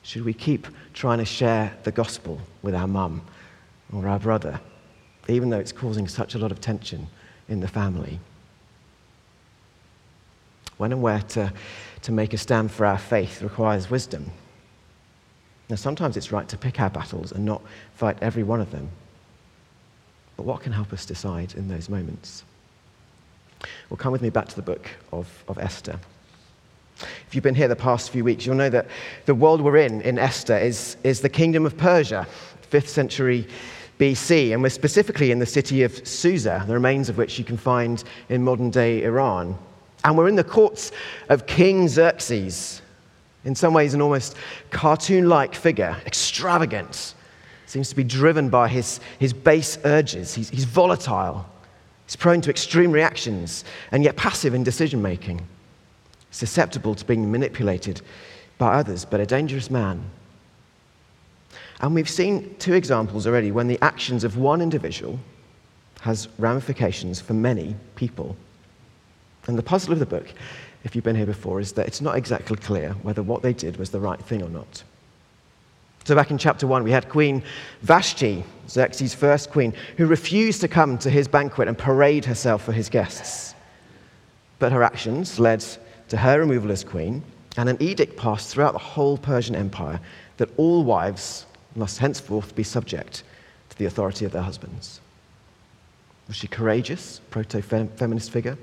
Should 0.10 0.26
we 0.26 0.34
keep 0.34 0.66
trying 0.96 1.20
to 1.20 1.26
share 1.26 1.72
the 1.84 1.92
gospel 1.92 2.42
with 2.64 2.74
our 2.74 2.88
mum 2.88 3.22
or 3.94 4.08
our 4.08 4.18
brother, 4.18 4.60
even 5.28 5.52
though 5.52 5.60
it's 5.60 5.72
causing 5.72 6.08
such 6.08 6.34
a 6.34 6.40
lot 6.40 6.52
of 6.52 6.60
tension 6.60 7.06
in 7.48 7.60
the 7.60 7.68
family? 7.68 8.20
When 10.78 10.92
and 10.92 11.04
where 11.04 11.22
to 11.22 11.54
to 12.02 12.12
make 12.12 12.34
a 12.34 12.40
stand 12.40 12.72
for 12.72 12.88
our 12.88 12.98
faith 12.98 13.44
requires 13.44 13.92
wisdom. 13.92 14.32
Now, 15.70 15.76
sometimes 15.76 16.18
it's 16.18 16.32
right 16.32 16.48
to 16.48 16.58
pick 16.58 16.80
our 16.80 16.90
battles 16.90 17.32
and 17.32 17.46
not 17.46 17.62
fight 17.94 18.18
every 18.20 18.42
one 18.42 18.62
of 18.62 18.72
them. 18.72 18.90
But 20.38 20.48
what 20.48 20.64
can 20.64 20.72
help 20.72 20.92
us 20.92 21.06
decide 21.06 21.54
in 21.54 21.68
those 21.68 21.88
moments? 21.88 22.44
Well, 23.92 23.98
come 23.98 24.12
with 24.12 24.24
me 24.24 24.32
back 24.32 24.48
to 24.48 24.56
the 24.56 24.64
book 24.64 24.90
of, 25.14 25.28
of 25.48 25.60
Esther. 25.60 26.00
If 27.30 27.36
you've 27.36 27.44
been 27.44 27.54
here 27.54 27.68
the 27.68 27.76
past 27.76 28.10
few 28.10 28.24
weeks, 28.24 28.48
you'll 28.48 28.56
know 28.56 28.72
that 28.72 28.88
the 29.28 29.36
world 29.36 29.62
we're 29.62 29.78
in, 29.78 30.02
in 30.02 30.18
Esther, 30.18 30.58
is, 30.58 30.98
is 31.04 31.22
the 31.22 31.30
kingdom 31.30 31.64
of 31.64 31.78
Persia, 31.78 32.26
5th 32.72 32.88
century 32.88 33.48
BC, 34.00 34.52
and 34.52 34.64
we're 34.64 34.70
specifically 34.70 35.30
in 35.30 35.38
the 35.38 35.46
city 35.46 35.84
of 35.84 36.08
Susa, 36.08 36.64
the 36.66 36.74
remains 36.74 37.08
of 37.08 37.20
which 37.20 37.38
you 37.38 37.46
can 37.46 37.56
find 37.56 38.04
in 38.30 38.44
modern 38.44 38.72
day 38.72 39.04
Iran. 39.04 39.56
And 40.04 40.18
we're 40.18 40.28
in 40.28 40.38
the 40.38 40.44
courts 40.44 40.92
of 41.30 41.46
King 41.46 41.88
Xerxes, 41.88 42.82
in 43.46 43.54
some 43.54 43.76
ways, 43.76 43.94
an 43.94 44.02
almost 44.02 44.36
cartoon 44.72 45.30
like 45.30 45.54
figure, 45.54 45.98
extravagant, 46.08 47.14
seems 47.68 47.90
to 47.90 47.96
be 47.96 48.04
driven 48.04 48.50
by 48.50 48.68
his, 48.68 49.00
his 49.20 49.34
base 49.34 49.78
urges. 49.86 50.34
He's, 50.34 50.50
he's 50.50 50.66
volatile, 50.66 51.46
he's 52.08 52.16
prone 52.16 52.42
to 52.42 52.50
extreme 52.50 52.92
reactions, 52.92 53.66
and 53.92 54.04
yet 54.04 54.16
passive 54.16 54.56
in 54.56 54.64
decision 54.64 55.00
making, 55.00 55.48
susceptible 56.32 56.96
to 56.96 57.06
being 57.06 57.32
manipulated 57.32 58.02
by 58.58 58.74
others, 58.76 59.06
but 59.06 59.20
a 59.20 59.26
dangerous 59.26 59.70
man. 59.70 60.04
And 61.82 61.96
we've 61.96 62.10
seen 62.10 62.56
two 62.60 62.74
examples 62.74 63.26
already 63.26 63.52
when 63.52 63.68
the 63.68 63.80
actions 63.82 64.24
of 64.24 64.38
one 64.38 64.62
individual 64.62 65.20
has 66.02 66.28
ramifications 66.38 67.22
for 67.22 67.34
many 67.34 67.76
people. 67.96 68.36
And 69.48 69.58
the 69.58 69.64
puzzle 69.64 69.94
of 69.94 70.00
the 70.00 70.06
book, 70.06 70.28
if 70.84 70.96
you've 70.96 71.04
been 71.04 71.16
here 71.16 71.26
before, 71.26 71.60
is 71.60 71.74
that 71.74 71.88
it's 71.88 72.02
not 72.02 72.18
exactly 72.18 72.58
clear 72.58 72.92
whether 73.02 73.24
what 73.24 73.42
they 73.42 73.54
did 73.54 73.78
was 73.78 73.90
the 73.90 74.00
right 74.00 74.20
thing 74.22 74.44
or 74.44 74.50
not. 74.50 74.84
So, 76.06 76.16
back 76.16 76.32
in 76.32 76.38
chapter 76.38 76.66
1, 76.66 76.84
we 76.84 76.92
had 76.92 77.10
Queen 77.10 77.44
Vashti, 77.82 78.44
Xerxes' 78.68 79.14
first 79.14 79.52
queen, 79.52 79.74
who 79.98 80.06
refused 80.06 80.62
to 80.62 80.68
come 80.68 80.98
to 81.00 81.10
his 81.10 81.28
banquet 81.28 81.68
and 81.68 81.78
parade 81.78 82.26
herself 82.26 82.64
for 82.64 82.72
his 82.72 82.90
guests. 82.90 83.54
But 84.58 84.72
her 84.72 84.82
actions 84.82 85.40
led 85.40 85.64
to 86.10 86.18
her 86.18 86.40
removal 86.40 86.72
as 86.72 86.84
queen, 86.84 87.24
and 87.58 87.70
an 87.70 87.78
edict 87.80 88.18
passed 88.18 88.50
throughout 88.50 88.74
the 88.74 88.80
whole 88.80 89.18
Persian 89.18 89.56
Empire 89.56 90.00
that 90.38 90.50
all 90.58 90.84
wives 90.84 91.46
must 91.76 92.00
henceforth 92.00 92.56
be 92.56 92.64
subject 92.64 93.24
to 93.70 93.78
the 93.78 93.86
authority 93.86 94.26
of 94.26 94.32
their 94.32 94.42
husbands. 94.42 95.02
Was 96.28 96.38
she 96.38 96.48
courageous, 96.48 97.22
proto 97.32 97.62
feminist 97.62 98.32
figure? 98.32 98.58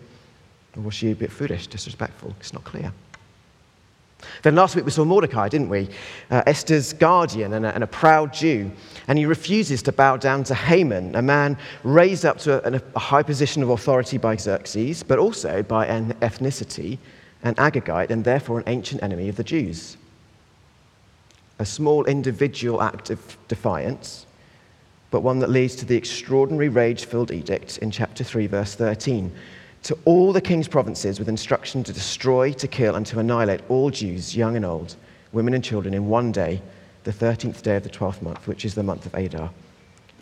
Or 0.77 0.83
was 0.83 0.95
she 0.95 1.11
a 1.11 1.17
bit 1.17 1.33
foolish, 1.33 1.67
disrespectful? 1.67 2.35
It's 2.39 2.53
not 2.53 2.65
clear. 2.65 2.93
Then 4.43 4.55
last 4.55 4.75
week 4.75 4.85
we 4.85 4.91
saw 4.91 5.05
Mordecai, 5.05 5.49
didn't 5.49 5.69
we? 5.69 5.89
Uh, 6.31 6.43
Esther's 6.47 6.93
guardian 6.93 7.53
and 7.53 7.67
a, 7.67 7.75
and 7.75 7.85
a, 7.85 7.87
proud 7.87 8.33
Jew. 8.33 8.71
And 9.09 9.19
he 9.19 9.27
refuses 9.27 9.83
to 9.83 9.93
bow 9.93 10.17
down 10.17 10.45
to 10.45 10.55
Haman, 10.55 11.15
a 11.15 11.23
man 11.23 11.59
raised 11.83 12.25
up 12.25 12.39
to 12.39 12.67
a, 12.67 12.81
a 12.95 12.99
high 12.99 13.23
position 13.23 13.63
of 13.63 13.71
authority 13.71 14.17
by 14.17 14.37
Xerxes, 14.37 15.03
but 15.03 15.19
also 15.19 15.63
by 15.63 15.87
an 15.87 16.15
ethnicity, 16.23 16.99
an 17.47 17.55
Agagite, 17.55 18.11
and 18.11 18.25
therefore 18.25 18.59
an 18.59 18.65
ancient 18.67 19.03
enemy 19.03 19.29
of 19.29 19.37
the 19.37 19.45
Jews. 19.45 19.97
A 21.59 21.65
small 21.65 22.05
individual 22.05 22.83
act 22.83 23.11
of 23.11 23.39
defiance, 23.49 24.27
but 25.11 25.21
one 25.21 25.39
that 25.39 25.51
leads 25.51 25.77
to 25.77 25.85
the 25.85 25.97
extraordinary 25.97 26.69
rage 26.69 27.05
filled 27.05 27.31
edict 27.31 27.79
in 27.79 27.91
chapter 27.91 28.25
3, 28.25 28.47
verse 28.47 28.75
13 28.75 29.33
to 29.87 29.97
all 30.05 30.33
the 30.33 30.41
king's 30.41 30.67
provinces 30.67 31.21
with 31.21 31.29
instruction 31.29 31.85
to 31.85 31.93
destroy, 31.93 32.53
to 32.53 32.67
kill, 32.67 32.97
and 32.97 33.07
to 33.07 33.21
annihilate 33.21 33.61
all 33.69 33.89
Jews, 33.89 34.35
young 34.35 34.57
and 34.57 34.65
old, 34.65 34.97
women 35.31 35.55
and 35.55 35.63
children, 35.63 35.95
in 35.95 36.09
one 36.09 36.33
day, 36.33 36.61
the 37.05 37.13
13th 37.13 37.63
day 37.63 37.77
of 37.77 37.85
the 37.85 37.89
12th 37.89 38.21
month, 38.21 38.49
which 38.49 38.65
is 38.65 38.75
the 38.75 38.83
month 38.83 39.07
of 39.07 39.15
Adar, 39.15 39.49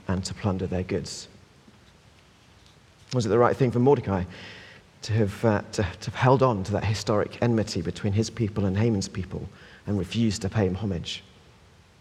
and 0.07 0.23
to 0.23 0.35
plunder 0.35 0.67
their 0.67 0.83
goods. 0.83 1.29
Was 3.15 3.25
it 3.25 3.31
the 3.31 3.39
right 3.39 3.57
thing 3.57 3.71
for 3.71 3.79
Mordecai 3.79 4.25
to 5.05 5.13
have, 5.13 5.45
uh, 5.45 5.63
to, 5.73 5.83
to 5.83 6.11
have 6.11 6.15
held 6.15 6.43
on 6.43 6.65
to 6.65 6.73
that 6.73 6.85
historic 6.85 7.39
enmity 7.43 7.83
between 7.83 8.13
his 8.13 8.31
people 8.31 8.65
and 8.65 8.77
Haman's 8.77 9.09
people 9.09 9.47
and 9.87 9.99
refused 9.99 10.43
to 10.43 10.49
pay 10.49 10.67
him 10.67 10.75
homage? 10.75 11.23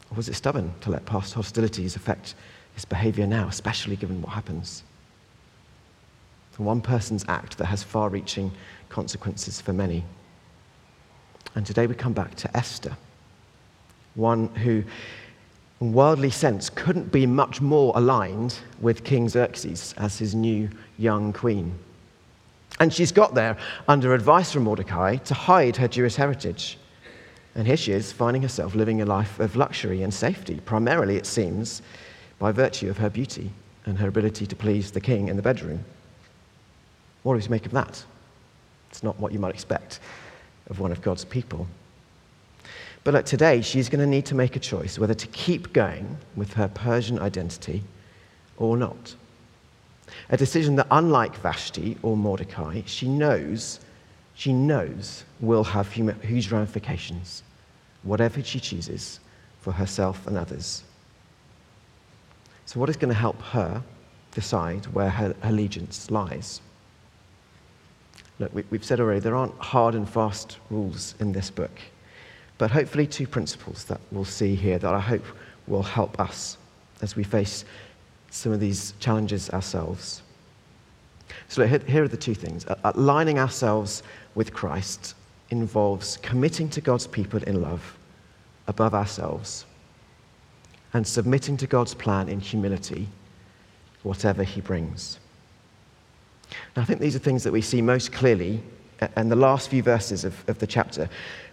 Or 0.09 0.15
was 0.15 0.29
it 0.29 0.35
stubborn 0.35 0.73
to 0.81 0.89
let 0.89 1.05
past 1.05 1.33
hostilities 1.33 1.95
affect 1.95 2.35
his 2.75 2.85
behavior 2.85 3.27
now, 3.27 3.47
especially 3.47 3.95
given 3.95 4.21
what 4.21 4.31
happens? 4.31 4.83
one 6.57 6.81
person's 6.81 7.25
act 7.27 7.57
that 7.57 7.65
has 7.65 7.83
far 7.83 8.09
reaching 8.09 8.51
consequences 8.89 9.59
for 9.59 9.73
many. 9.73 10.03
And 11.55 11.65
today 11.65 11.87
we 11.87 11.95
come 11.95 12.13
back 12.13 12.35
to 12.35 12.57
Esther, 12.57 12.95
one 14.15 14.47
who, 14.55 14.83
in 15.81 15.93
worldly 15.93 16.29
sense, 16.29 16.69
couldn't 16.69 17.11
be 17.11 17.25
much 17.25 17.59
more 17.59 17.91
aligned 17.95 18.59
with 18.79 19.03
King 19.03 19.27
Xerxes 19.27 19.93
as 19.97 20.19
his 20.19 20.35
new 20.35 20.69
young 20.97 21.33
queen. 21.33 21.77
And 22.83 22.93
she's 22.93 23.13
got 23.13 23.33
there 23.33 23.55
under 23.87 24.13
advice 24.13 24.51
from 24.51 24.63
Mordecai 24.63 25.15
to 25.15 25.33
hide 25.33 25.77
her 25.77 25.87
Jewish 25.87 26.15
heritage. 26.15 26.77
And 27.55 27.65
here 27.65 27.77
she 27.77 27.93
is, 27.93 28.11
finding 28.11 28.41
herself 28.41 28.75
living 28.75 29.01
a 29.01 29.05
life 29.05 29.39
of 29.39 29.55
luxury 29.55 30.03
and 30.03 30.13
safety, 30.13 30.59
primarily, 30.65 31.15
it 31.15 31.25
seems, 31.25 31.81
by 32.39 32.51
virtue 32.51 32.89
of 32.89 32.97
her 32.97 33.09
beauty 33.09 33.51
and 33.85 33.97
her 33.97 34.09
ability 34.09 34.45
to 34.47 34.55
please 34.57 34.91
the 34.91 34.99
king 34.99 35.29
in 35.29 35.37
the 35.37 35.41
bedroom. 35.41 35.85
What 37.21 37.39
do 37.39 37.39
we 37.39 37.47
make 37.47 37.65
of 37.65 37.71
that? 37.71 38.03
It's 38.89 39.01
not 39.01 39.17
what 39.17 39.31
you 39.31 39.39
might 39.39 39.53
expect 39.53 40.01
of 40.69 40.81
one 40.81 40.91
of 40.91 41.01
God's 41.01 41.23
people. 41.23 41.67
But 43.05 43.25
today, 43.25 43.61
she's 43.61 43.87
going 43.87 44.01
to 44.01 44.07
need 44.07 44.25
to 44.25 44.35
make 44.35 44.57
a 44.57 44.59
choice 44.59 44.99
whether 44.99 45.13
to 45.13 45.27
keep 45.27 45.71
going 45.71 46.17
with 46.35 46.51
her 46.55 46.67
Persian 46.67 47.17
identity 47.17 47.81
or 48.57 48.75
not. 48.75 49.15
A 50.29 50.37
decision 50.37 50.75
that, 50.75 50.87
unlike 50.91 51.35
Vashti 51.37 51.97
or 52.01 52.15
Mordecai, 52.17 52.81
she 52.85 53.07
knows, 53.07 53.79
she 54.35 54.53
knows 54.53 55.23
will 55.39 55.63
have 55.63 55.91
huge 55.91 56.51
ramifications, 56.51 57.43
whatever 58.03 58.43
she 58.43 58.59
chooses 58.59 59.19
for 59.61 59.71
herself 59.71 60.25
and 60.27 60.37
others. 60.37 60.83
So, 62.65 62.79
what 62.79 62.89
is 62.89 62.97
going 62.97 63.13
to 63.13 63.19
help 63.19 63.41
her 63.41 63.83
decide 64.31 64.85
where 64.87 65.09
her 65.09 65.35
allegiance 65.43 66.09
lies? 66.09 66.61
Look, 68.39 68.53
we, 68.53 68.63
have 68.71 68.83
said 68.83 68.99
already, 68.99 69.19
there 69.19 69.35
aren't 69.35 69.57
hard 69.59 69.93
and 69.95 70.09
fast 70.09 70.57
rules 70.69 71.13
in 71.19 71.31
this 71.31 71.49
book, 71.49 71.79
but 72.57 72.71
hopefully, 72.71 73.05
two 73.05 73.27
principles 73.27 73.85
that 73.85 74.01
we'll 74.11 74.25
see 74.25 74.55
here 74.55 74.79
that 74.79 74.93
I 74.93 74.99
hope 74.99 75.25
will 75.67 75.83
help 75.83 76.19
us 76.19 76.57
as 77.01 77.15
we 77.15 77.23
face 77.23 77.63
some 78.33 78.51
of 78.51 78.59
these 78.59 78.95
challenges 78.99 79.51
ourselves. 79.51 80.23
So, 81.47 81.67
here 81.67 82.03
are 82.03 82.07
the 82.07 82.17
two 82.17 82.33
things. 82.33 82.65
Aligning 82.83 83.37
ourselves 83.37 84.01
with 84.33 84.51
Christ 84.51 85.13
involves 85.51 86.17
committing 86.17 86.67
to 86.69 86.81
God's 86.81 87.05
people 87.05 87.43
in 87.43 87.61
love 87.61 87.95
above 88.67 88.95
ourselves 88.95 89.65
and 90.93 91.05
submitting 91.05 91.57
to 91.57 91.67
God's 91.67 91.93
plan 91.93 92.27
in 92.27 92.39
humility, 92.39 93.07
whatever 94.01 94.43
He 94.43 94.61
brings. 94.61 95.19
Now, 96.75 96.81
I 96.81 96.85
think 96.85 96.99
these 96.99 97.15
are 97.15 97.19
things 97.19 97.43
that 97.43 97.53
we 97.53 97.61
see 97.61 97.83
most 97.83 98.11
clearly 98.11 98.63
in 99.17 99.29
the 99.29 99.35
last 99.35 99.69
few 99.69 99.83
verses 99.83 100.23
of, 100.23 100.43
of 100.47 100.59
the 100.59 100.67
chapter. 100.67 101.09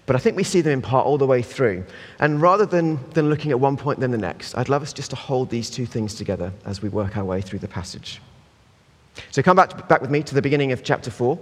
But 0.07 0.17
I 0.17 0.19
think 0.19 0.37
we 0.37 0.45
see 0.45 0.61
them 0.61 0.73
in 0.73 0.83
part 0.83 1.07
all 1.07 1.19
the 1.19 1.27
way 1.27 1.41
through. 1.43 1.85
And 2.19 2.43
rather 2.43 2.67
than, 2.67 2.99
than 3.11 3.31
looking 3.31 3.51
at 3.53 3.61
one 3.61 3.77
point 3.77 4.01
then 4.01 4.11
the 4.11 4.19
next, 4.19 4.57
I'd 4.57 4.69
love 4.69 4.83
us 4.83 4.93
just 4.93 5.11
to 5.11 5.17
hold 5.17 5.51
these 5.51 5.71
two 5.71 5.87
things 5.87 6.15
together 6.15 6.53
as 6.65 6.83
we 6.83 6.89
work 6.89 7.17
our 7.17 7.25
way 7.25 7.41
through 7.41 7.61
the 7.61 7.69
passage. 7.69 8.21
So 9.31 9.43
come 9.43 9.57
back, 9.57 9.89
back 9.89 10.01
with 10.01 10.11
me 10.11 10.23
to 10.25 10.35
the 10.35 10.43
beginning 10.43 10.73
of 10.73 10.83
chapter 10.83 11.11
4. 11.11 11.39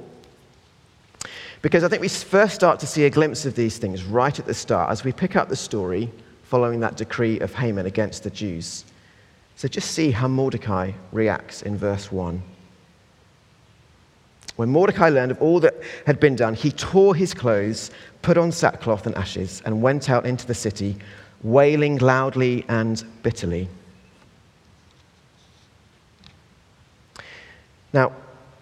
Because 1.62 1.83
I 1.83 1.88
think 1.88 2.03
we 2.03 2.09
first 2.09 2.55
start 2.55 2.79
to 2.81 2.87
see 2.87 3.05
a 3.05 3.11
glimpse 3.11 3.45
of 3.45 3.55
these 3.55 3.79
things 3.79 4.05
right 4.05 4.38
at 4.38 4.47
the 4.47 4.55
start 4.55 4.91
as 4.91 5.03
we 5.03 5.12
pick 5.12 5.35
up 5.35 5.49
the 5.49 5.57
story 5.57 6.11
following 6.45 6.81
that 6.81 6.97
decree 6.97 7.41
of 7.41 7.55
Haman 7.55 7.87
against 7.87 8.23
the 8.23 8.31
Jews. 8.31 8.85
So 9.57 9.67
just 9.67 9.91
see 9.91 10.11
how 10.11 10.29
Mordecai 10.29 10.93
reacts 11.11 11.62
in 11.62 11.77
verse 11.77 12.12
1. 12.12 12.41
When 14.59 14.71
Mordecai 14.71 15.09
learned 15.09 15.31
of 15.31 15.41
all 15.41 15.61
that 15.61 15.77
had 16.05 16.19
been 16.19 16.35
done, 16.35 16.53
he 16.53 16.73
tore 16.73 17.15
his 17.15 17.33
clothes, 17.33 17.93
put 18.23 18.37
on 18.37 18.50
sackcloth 18.50 19.07
and 19.07 19.15
ashes, 19.15 19.62
and 19.65 19.81
went 19.81 20.11
out 20.11 20.27
into 20.27 20.49
the 20.49 20.55
city, 20.55 20.97
wailing 21.45 21.99
loudly 21.99 22.65
and 22.69 23.05
bitterly. 23.23 23.69
Now, 27.93 28.11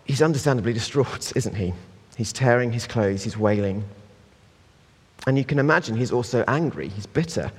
he's 0.04 0.20
understandably 0.20 0.74
distraught, 0.74 1.32
isn't 1.34 1.54
he? 1.54 1.72
He's 2.14 2.30
tearing 2.30 2.72
his 2.72 2.86
clothes, 2.86 3.24
he's 3.24 3.38
wailing. 3.38 3.82
And 5.26 5.38
you 5.38 5.46
can 5.46 5.58
imagine 5.58 5.96
he's 5.96 6.12
also 6.12 6.44
angry, 6.46 6.88
he's 6.88 7.06
bitter 7.06 7.50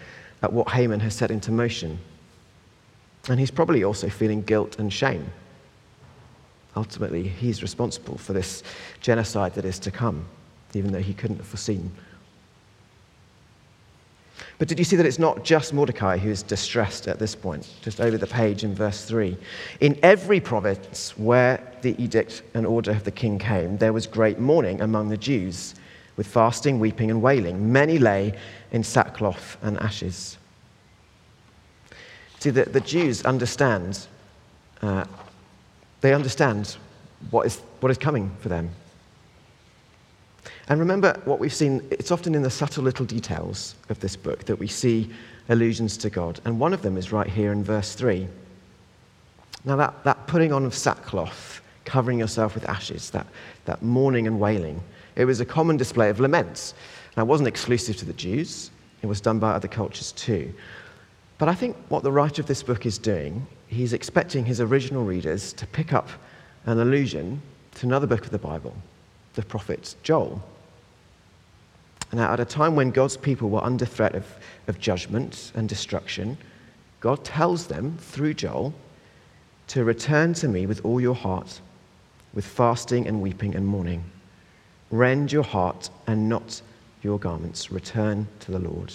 at 0.43 0.53
what 0.53 0.69
Haman 0.69 0.99
has 0.99 1.15
set 1.15 1.31
into 1.31 1.51
motion. 1.51 1.97
And 3.29 3.39
he's 3.39 3.49
probably 3.49 3.83
also 3.83 4.09
feeling 4.09 4.43
guilt 4.43 4.77
and 4.77 4.93
shame 4.93 5.31
ultimately 6.77 7.27
he's 7.27 7.61
responsible 7.61 8.17
for 8.17 8.33
this 8.33 8.63
genocide 9.01 9.55
that 9.55 9.65
is 9.65 9.79
to 9.79 9.91
come, 9.91 10.25
even 10.73 10.91
though 10.91 11.01
he 11.01 11.13
couldn't 11.13 11.37
have 11.37 11.47
foreseen. 11.47 11.91
But 14.59 14.67
did 14.67 14.79
you 14.79 14.85
see 14.85 14.95
that 14.95 15.05
it's 15.05 15.19
not 15.19 15.43
just 15.43 15.73
Mordecai 15.73 16.17
who 16.17 16.29
is 16.29 16.43
distressed 16.43 17.07
at 17.07 17.19
this 17.19 17.35
point? 17.35 17.73
Just 17.81 17.99
over 17.99 18.17
the 18.17 18.27
page 18.27 18.63
in 18.63 18.73
verse 18.73 19.05
3. 19.05 19.35
In 19.81 19.99
every 20.01 20.39
province 20.39 21.17
where 21.17 21.61
the 21.81 22.01
edict 22.01 22.43
and 22.53 22.65
order 22.65 22.91
of 22.91 23.03
the 23.03 23.11
king 23.11 23.39
came, 23.39 23.77
there 23.77 23.93
was 23.93 24.07
great 24.07 24.39
mourning 24.39 24.81
among 24.81 25.09
the 25.09 25.17
Jews, 25.17 25.75
with 26.15 26.27
fasting, 26.27 26.79
weeping, 26.79 27.11
and 27.11 27.21
wailing. 27.21 27.71
Many 27.71 27.99
lay 27.99 28.33
in 28.71 28.83
sackcloth 28.83 29.57
and 29.61 29.79
ashes. 29.79 30.37
See, 32.39 32.49
the, 32.49 32.65
the 32.65 32.81
Jews 32.81 33.23
understand, 33.25 34.07
uh, 34.81 35.05
they 36.01 36.13
understand 36.13 36.77
what 37.31 37.45
is, 37.45 37.57
what 37.79 37.91
is 37.91 37.97
coming 37.97 38.35
for 38.39 38.49
them. 38.49 38.69
And 40.69 40.79
remember 40.79 41.19
what 41.25 41.39
we've 41.39 41.53
seen, 41.53 41.85
it's 41.91 42.11
often 42.11 42.35
in 42.35 42.41
the 42.41 42.49
subtle 42.49 42.83
little 42.83 43.05
details 43.05 43.75
of 43.89 43.99
this 43.99 44.15
book 44.15 44.43
that 44.45 44.57
we 44.57 44.67
see 44.67 45.09
allusions 45.49 45.97
to 45.97 46.09
God. 46.09 46.39
And 46.45 46.59
one 46.59 46.73
of 46.73 46.81
them 46.81 46.97
is 46.97 47.11
right 47.11 47.27
here 47.27 47.51
in 47.51 47.63
verse 47.63 47.95
3. 47.95 48.27
Now, 49.63 49.75
that, 49.77 50.03
that 50.03 50.27
putting 50.27 50.51
on 50.51 50.65
of 50.65 50.75
sackcloth, 50.75 51.61
covering 51.85 52.19
yourself 52.19 52.53
with 52.53 52.67
ashes, 52.67 53.09
that, 53.11 53.27
that 53.65 53.81
mourning 53.81 54.27
and 54.27 54.39
wailing, 54.39 54.81
it 55.15 55.25
was 55.25 55.39
a 55.39 55.45
common 55.45 55.77
display 55.77 56.09
of 56.09 56.19
laments. 56.19 56.73
Now, 57.15 57.23
it 57.23 57.27
wasn't 57.27 57.47
exclusive 57.47 57.97
to 57.97 58.05
the 58.05 58.13
Jews, 58.13 58.69
it 59.01 59.07
was 59.07 59.21
done 59.21 59.39
by 59.39 59.51
other 59.51 59.67
cultures 59.67 60.11
too. 60.11 60.53
But 61.37 61.49
I 61.49 61.53
think 61.53 61.75
what 61.89 62.03
the 62.03 62.11
writer 62.11 62.41
of 62.41 62.47
this 62.47 62.63
book 62.63 62.85
is 62.85 62.97
doing, 62.97 63.45
he's 63.67 63.93
expecting 63.93 64.45
his 64.45 64.59
original 64.59 65.03
readers 65.03 65.53
to 65.53 65.67
pick 65.67 65.93
up 65.93 66.09
an 66.65 66.79
allusion 66.79 67.41
to 67.75 67.85
another 67.85 68.07
book 68.07 68.25
of 68.25 68.31
the 68.31 68.39
Bible, 68.39 68.75
the 69.35 69.43
prophet 69.43 69.95
Joel. 70.03 70.41
Now, 72.11 72.31
at 72.31 72.39
a 72.39 72.45
time 72.45 72.75
when 72.75 72.91
God's 72.91 73.17
people 73.17 73.49
were 73.49 73.63
under 73.63 73.85
threat 73.85 74.15
of, 74.15 74.25
of 74.67 74.79
judgment 74.79 75.51
and 75.55 75.67
destruction, 75.67 76.37
God 77.01 77.23
tells 77.23 77.67
them 77.67 77.97
through 77.99 78.33
Joel 78.33 78.73
to 79.67 79.83
return 79.83 80.33
to 80.35 80.47
me 80.47 80.65
with 80.65 80.83
all 80.85 81.01
your 81.01 81.15
heart, 81.15 81.59
with 82.33 82.45
fasting 82.45 83.07
and 83.07 83.21
weeping 83.21 83.55
and 83.55 83.67
mourning. 83.67 84.03
Rend 84.89 85.31
your 85.31 85.43
heart 85.43 85.89
and 86.07 86.29
not 86.29 86.61
your 87.03 87.19
garments. 87.19 87.71
Return 87.71 88.27
to 88.39 88.51
the 88.51 88.59
Lord. 88.59 88.93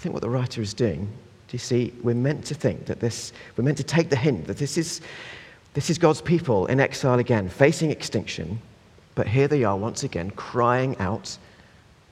I 0.00 0.02
think 0.02 0.14
what 0.14 0.22
the 0.22 0.30
writer 0.30 0.62
is 0.62 0.72
doing, 0.72 1.04
do 1.48 1.52
you 1.52 1.58
see, 1.58 1.92
we're 2.02 2.14
meant 2.14 2.46
to 2.46 2.54
think 2.54 2.86
that 2.86 3.00
this, 3.00 3.34
we're 3.56 3.64
meant 3.64 3.76
to 3.76 3.84
take 3.84 4.08
the 4.08 4.16
hint 4.16 4.46
that 4.46 4.56
this 4.56 4.78
is, 4.78 5.02
this 5.74 5.90
is 5.90 5.98
God's 5.98 6.22
people 6.22 6.66
in 6.66 6.80
exile 6.80 7.18
again, 7.18 7.48
facing 7.48 7.90
extinction 7.90 8.60
but 9.14 9.28
here 9.28 9.48
they 9.48 9.64
are 9.64 9.76
once 9.76 10.02
again 10.02 10.30
crying 10.30 10.96
out 10.98 11.36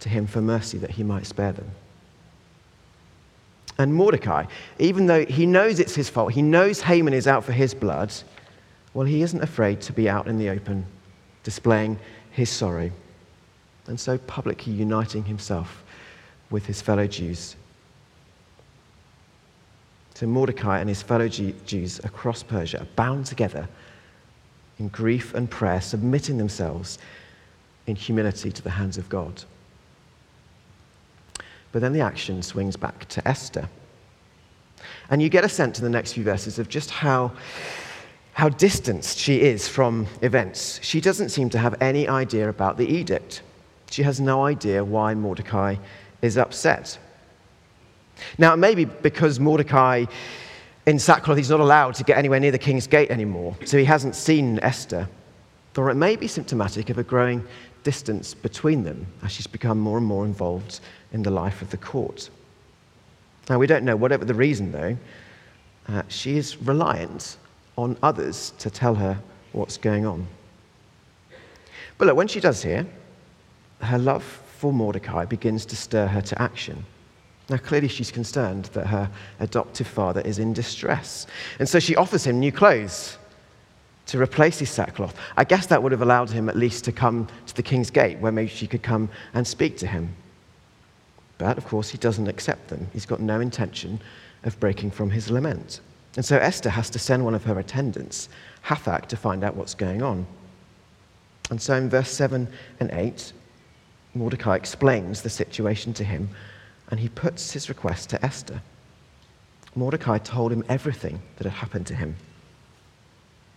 to 0.01 0.11
him 0.11 0.27
for 0.27 0.43
mercy 0.43 0.77
that 0.77 0.91
he 0.91 1.03
might 1.03 1.27
spare 1.27 1.53
them. 1.53 1.71
And 3.79 3.95
Mordecai, 3.95 4.45
even 4.79 5.07
though 5.07 5.25
he 5.25 5.47
knows 5.47 5.81
it's 5.81 5.95
his 5.95 6.11
fault, 6.11 6.33
he 6.33 6.43
knows 6.43 6.83
Haman 6.83 7.15
is 7.15 7.27
out 7.27 7.45
for 7.45 7.53
his 7.53 7.73
blood, 7.73 8.13
well, 8.93 9.07
he 9.07 9.23
isn't 9.23 9.43
afraid 9.43 9.81
to 9.81 9.93
be 9.95 10.07
out 10.07 10.27
in 10.27 10.37
the 10.37 10.51
open, 10.51 10.85
displaying 11.45 11.99
his 12.31 12.51
sorrow, 12.51 12.91
and 13.87 13.99
so 13.99 14.19
publicly 14.19 14.75
uniting 14.75 15.25
himself 15.25 15.83
with 16.51 16.67
his 16.67 16.83
fellow 16.83 17.07
Jews. 17.07 17.57
So 20.19 20.27
Mordecai 20.27 20.81
and 20.81 20.89
his 20.89 21.01
fellow 21.01 21.29
Jews 21.29 22.01
across 22.03 22.43
Persia 22.43 22.81
are 22.81 22.89
bound 22.97 23.25
together 23.25 23.69
in 24.81 24.89
grief 24.89 25.33
and 25.33 25.49
prayer, 25.49 25.81
submitting 25.81 26.39
themselves 26.39 26.99
in 27.87 27.95
humility 27.95 28.51
to 28.51 28.61
the 28.61 28.71
hands 28.71 28.99
of 28.99 29.09
God. 29.09 29.45
But 31.71 31.83
then 31.83 31.93
the 31.93 32.01
action 32.01 32.43
swings 32.43 32.75
back 32.75 33.09
to 33.11 33.29
Esther. 33.29 33.69
And 35.09 35.23
you 35.23 35.29
get 35.29 35.45
a 35.45 35.49
sense 35.49 35.79
in 35.79 35.85
the 35.85 35.91
next 35.91 36.15
few 36.15 36.25
verses 36.25 36.59
of 36.59 36.69
just 36.69 36.91
how, 36.91 37.31
how 38.33 38.49
distanced 38.49 39.19
she 39.19 39.41
is 39.41 39.69
from 39.69 40.09
events. 40.23 40.81
She 40.83 41.01
doesn't 41.01 41.29
seem 41.29 41.49
to 41.51 41.59
have 41.59 41.81
any 41.81 42.09
idea 42.09 42.49
about 42.49 42.77
the 42.77 42.93
edict. 42.93 43.43
She 43.89 44.03
has 44.03 44.19
no 44.19 44.45
idea 44.45 44.85
why 44.85 45.15
Mordecai 45.15 45.77
is 46.23 46.37
upset. 46.37 46.99
Now, 48.39 48.55
it 48.55 48.59
may 48.59 48.75
be 48.75 48.85
because 48.85 49.41
Mordecai 49.41 50.07
in 50.89 50.99
sackcloth, 50.99 51.37
he's 51.37 51.51
not 51.51 51.61
allowed 51.61 51.95
to 51.97 52.03
get 52.03 52.17
anywhere 52.17 52.41
near 52.41 52.51
the 52.51 52.59
king's 52.59 52.87
gate 52.87 53.11
anymore, 53.11 53.55
so 53.67 53.77
he 53.77 53.85
hasn't 53.85 54.17
seen 54.17 54.59
Esther. 54.61 55.07
Or 55.77 55.91
it 55.91 55.97
may 55.97 56.17
be 56.17 56.27
symptomatic 56.27 56.89
of 56.89 56.97
a 56.97 57.03
growing 57.03 57.47
distance 57.85 58.33
between 58.33 58.85
them 58.85 59.07
as 59.23 59.31
she's 59.31 59.47
become 59.47 59.79
more 59.79 59.99
and 59.99 60.07
more 60.07 60.25
involved 60.25 60.81
in 61.13 61.23
the 61.23 61.31
life 61.31 61.61
of 61.61 61.69
the 61.69 61.77
court. 61.77 62.31
Now, 63.51 63.59
we 63.59 63.67
don't 63.67 63.85
know, 63.85 63.97
whatever 63.97 64.25
the 64.25 64.33
reason 64.33 64.73
though, 64.73 64.97
uh, 65.89 66.03
she 66.09 66.39
is 66.39 66.57
reliant 66.63 67.37
on 67.77 67.99
others 68.03 68.55
to 68.59 68.71
tell 68.71 68.95
her 68.95 69.21
what's 69.53 69.77
going 69.77 70.07
on. 70.07 70.27
But 71.99 72.07
look, 72.07 72.17
when 72.17 72.29
she 72.29 72.41
does 72.41 72.63
hear, 72.63 72.87
her 73.83 73.99
love 73.99 74.25
for 74.57 74.73
Mordecai 74.73 75.27
begins 75.27 75.67
to 75.67 75.77
stir 75.77 76.07
her 76.07 76.23
to 76.23 76.41
action. 76.41 76.87
Now, 77.51 77.57
clearly, 77.57 77.89
she's 77.89 78.11
concerned 78.11 78.67
that 78.67 78.87
her 78.87 79.11
adoptive 79.41 79.87
father 79.87 80.21
is 80.21 80.39
in 80.39 80.53
distress. 80.53 81.27
And 81.59 81.69
so 81.69 81.79
she 81.79 81.97
offers 81.97 82.25
him 82.25 82.39
new 82.39 82.53
clothes 82.53 83.17
to 84.07 84.21
replace 84.21 84.59
his 84.59 84.71
sackcloth. 84.71 85.15
I 85.37 85.45
guess 85.45 85.67
that 85.67 85.83
would 85.83 85.93
have 85.93 86.03
allowed 86.03 86.31
him 86.31 86.49
at 86.49 86.57
least 86.57 86.85
to 86.85 86.93
come 86.93 87.29
to 87.47 87.55
the 87.55 87.63
king's 87.63 87.91
gate 87.91 88.19
where 88.19 88.33
maybe 88.33 88.49
she 88.49 88.67
could 88.67 88.83
come 88.83 89.09
and 89.35 89.47
speak 89.47 89.77
to 89.79 89.87
him. 89.87 90.15
But 91.39 91.57
of 91.57 91.67
course, 91.67 91.89
he 91.89 91.99
doesn't 91.99 92.27
accept 92.27 92.69
them. 92.69 92.89
He's 92.93 93.07
got 93.07 93.21
no 93.21 93.41
intention 93.41 94.01
of 94.45 94.59
breaking 94.61 94.91
from 94.91 95.11
his 95.11 95.31
lament. 95.31 95.81
And 96.17 96.25
so 96.25 96.37
Esther 96.37 96.71
has 96.71 96.91
to 96.91 96.99
send 96.99 97.25
one 97.25 97.35
of 97.35 97.45
her 97.45 97.59
attendants, 97.59 98.29
Hathach, 98.65 99.07
to 99.07 99.17
find 99.17 99.45
out 99.45 99.57
what's 99.57 99.75
going 99.75 100.03
on. 100.03 100.27
And 101.51 101.61
so 101.61 101.75
in 101.75 101.89
verse 101.89 102.11
7 102.11 102.49
and 102.81 102.91
8, 102.91 103.33
Mordecai 104.15 104.57
explains 104.57 105.23
the 105.23 105.31
situation 105.31 105.93
to 105.95 106.05
him 106.05 106.29
and 106.91 107.01
he 107.01 107.09
puts 107.09 107.53
his 107.53 107.69
request 107.69 108.11
to 108.11 108.25
Esther. 108.25 108.63
Mordecai 109.75 110.19
told 110.19 110.53
him 110.53 110.65
everything 110.69 111.21
that 111.37 111.45
had 111.45 111.53
happened 111.53 111.87
to 111.87 111.95
him. 111.95 112.17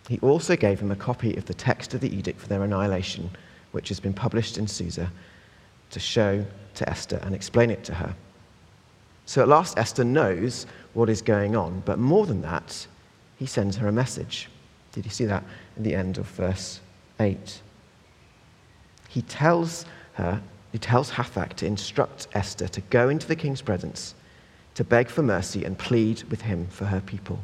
He 0.07 0.19
also 0.19 0.55
gave 0.55 0.79
him 0.79 0.91
a 0.91 0.95
copy 0.95 1.35
of 1.37 1.45
the 1.45 1.53
text 1.53 1.93
of 1.93 2.01
the 2.01 2.13
edict 2.13 2.39
for 2.39 2.47
their 2.47 2.63
annihilation, 2.63 3.29
which 3.71 3.87
has 3.89 3.99
been 3.99 4.13
published 4.13 4.57
in 4.57 4.67
Susa, 4.67 5.11
to 5.91 5.99
show 5.99 6.45
to 6.75 6.89
Esther 6.89 7.19
and 7.23 7.33
explain 7.33 7.69
it 7.69 7.83
to 7.85 7.93
her. 7.93 8.15
So 9.25 9.41
at 9.41 9.47
last, 9.47 9.77
Esther 9.77 10.03
knows 10.03 10.65
what 10.93 11.09
is 11.09 11.21
going 11.21 11.55
on, 11.55 11.81
but 11.85 11.99
more 11.99 12.25
than 12.25 12.41
that, 12.41 12.85
he 13.37 13.45
sends 13.45 13.77
her 13.77 13.87
a 13.87 13.91
message. 13.91 14.49
Did 14.91 15.05
you 15.05 15.11
see 15.11 15.25
that 15.25 15.43
in 15.77 15.83
the 15.83 15.95
end 15.95 16.17
of 16.17 16.25
verse 16.27 16.81
8? 17.19 17.61
He 19.07 19.21
tells 19.21 19.85
her 20.13 20.41
he 20.71 20.77
tells 20.77 21.11
Hathach 21.11 21.53
to 21.55 21.65
instruct 21.65 22.27
Esther 22.33 22.67
to 22.67 22.81
go 22.81 23.09
into 23.09 23.27
the 23.27 23.35
king's 23.35 23.61
presence, 23.61 24.15
to 24.75 24.83
beg 24.83 25.09
for 25.09 25.21
mercy 25.21 25.65
and 25.65 25.77
plead 25.77 26.23
with 26.23 26.41
him 26.41 26.67
for 26.67 26.85
her 26.85 27.01
people. 27.01 27.39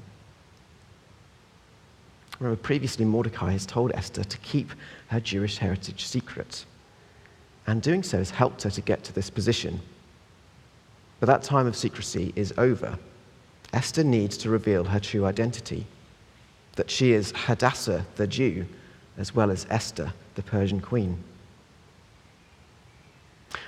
Remember, 2.40 2.62
previously 2.62 3.04
Mordecai 3.04 3.52
has 3.52 3.66
told 3.66 3.92
Esther 3.94 4.24
to 4.24 4.38
keep 4.40 4.72
her 5.08 5.20
Jewish 5.20 5.58
heritage 5.58 6.06
secret. 6.06 6.66
And 7.66 7.82
doing 7.82 8.04
so 8.04 8.20
has 8.20 8.30
helped 8.30 8.64
her 8.64 8.70
to 8.70 8.82
get 8.82 9.04
to 9.06 9.14
this 9.14 9.30
position. 9.30 9.82
But 11.20 11.26
that 11.28 11.44
time 11.44 11.68
of 11.68 11.76
secrecy 11.76 12.32
is 12.36 12.54
over. 12.58 12.98
Esther 13.74 14.04
needs 14.04 14.38
to 14.38 14.50
reveal 14.50 14.86
her 14.86 15.00
true 15.00 15.26
identity 15.26 15.86
that 16.76 16.92
she 16.92 17.12
is 17.12 17.34
Hadassah 17.36 18.06
the 18.16 18.28
Jew, 18.28 18.66
as 19.18 19.36
well 19.36 19.50
as 19.50 19.66
Esther, 19.70 20.14
the 20.36 20.44
Persian 20.44 20.80
queen. 20.80 21.22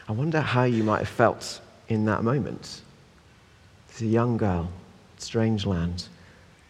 I 0.09 0.11
wonder 0.11 0.41
how 0.41 0.63
you 0.63 0.83
might 0.83 0.97
have 0.97 1.07
felt 1.07 1.61
in 1.87 2.03
that 2.05 2.23
moment. 2.23 2.81
A 4.01 4.05
young 4.05 4.37
girl, 4.37 4.71
strange 5.17 5.65
land, 5.65 6.07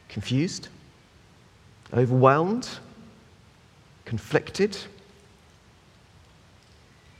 confused, 0.09 0.67
overwhelmed, 1.93 2.67
conflicted. 4.03 4.75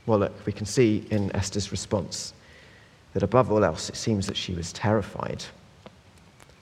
Well, 0.04 0.18
look, 0.18 0.44
we 0.44 0.52
can 0.52 0.66
see 0.66 1.06
in 1.10 1.34
Esther's 1.34 1.70
response 1.70 2.34
that 3.14 3.22
above 3.22 3.50
all 3.50 3.64
else, 3.64 3.88
it 3.88 3.96
seems 3.96 4.26
that 4.26 4.36
she 4.36 4.52
was 4.52 4.74
terrified. 4.74 5.44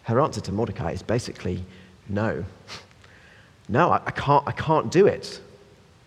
Her 0.05 0.21
answer 0.21 0.43
to 0.43 0.53
Mordecai 0.53 0.93
is 0.93 1.03
basically 1.03 1.65
no. 2.09 2.45
No, 3.71 3.91
I, 3.91 4.01
I 4.07 4.11
can't, 4.13 4.49
I 4.49 4.53
can't 4.53 4.91
do 4.91 5.07
it. 5.07 5.43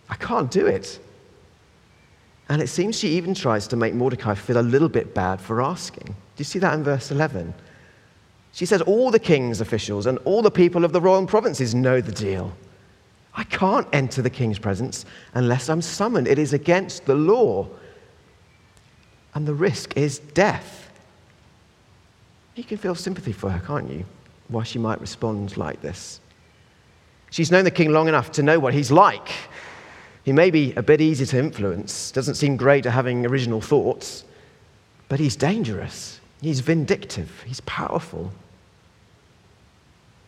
I 0.08 0.16
can't 0.16 0.50
do 0.50 0.66
it. 0.66 0.98
And 2.52 2.60
it 2.60 2.68
seems 2.68 2.98
she 2.98 3.08
even 3.08 3.32
tries 3.32 3.66
to 3.68 3.76
make 3.76 3.94
Mordecai 3.94 4.34
feel 4.34 4.58
a 4.58 4.60
little 4.60 4.90
bit 4.90 5.14
bad 5.14 5.40
for 5.40 5.62
asking. 5.62 6.04
Do 6.04 6.14
you 6.36 6.44
see 6.44 6.58
that 6.58 6.74
in 6.74 6.84
verse 6.84 7.10
11? 7.10 7.54
She 8.52 8.66
says, 8.66 8.82
All 8.82 9.10
the 9.10 9.18
king's 9.18 9.62
officials 9.62 10.04
and 10.04 10.18
all 10.26 10.42
the 10.42 10.50
people 10.50 10.84
of 10.84 10.92
the 10.92 11.00
royal 11.00 11.26
provinces 11.26 11.74
know 11.74 12.02
the 12.02 12.12
deal. 12.12 12.52
I 13.32 13.44
can't 13.44 13.88
enter 13.94 14.20
the 14.20 14.28
king's 14.28 14.58
presence 14.58 15.06
unless 15.32 15.70
I'm 15.70 15.80
summoned. 15.80 16.28
It 16.28 16.38
is 16.38 16.52
against 16.52 17.06
the 17.06 17.14
law. 17.14 17.68
and 19.34 19.48
the 19.48 19.54
risk 19.54 19.96
is 19.96 20.18
death. 20.18 20.90
You 22.54 22.64
can 22.64 22.76
feel 22.76 22.94
sympathy 22.94 23.32
for 23.32 23.48
her, 23.48 23.66
can't 23.66 23.90
you? 23.90 24.04
Why 24.48 24.64
she 24.64 24.78
might 24.78 25.00
respond 25.00 25.56
like 25.56 25.80
this. 25.80 26.20
She's 27.30 27.50
known 27.50 27.64
the 27.64 27.70
king 27.70 27.92
long 27.92 28.08
enough 28.08 28.30
to 28.32 28.42
know 28.42 28.58
what 28.58 28.74
he's 28.74 28.90
like. 28.90 29.30
He 30.24 30.32
may 30.32 30.50
be 30.50 30.72
a 30.74 30.82
bit 30.82 31.00
easy 31.00 31.26
to 31.26 31.38
influence, 31.38 32.12
doesn't 32.12 32.36
seem 32.36 32.56
great 32.56 32.86
at 32.86 32.92
having 32.92 33.26
original 33.26 33.60
thoughts, 33.60 34.24
but 35.08 35.18
he's 35.18 35.36
dangerous. 35.36 36.20
He's 36.40 36.60
vindictive. 36.60 37.42
He's 37.46 37.60
powerful. 37.60 38.32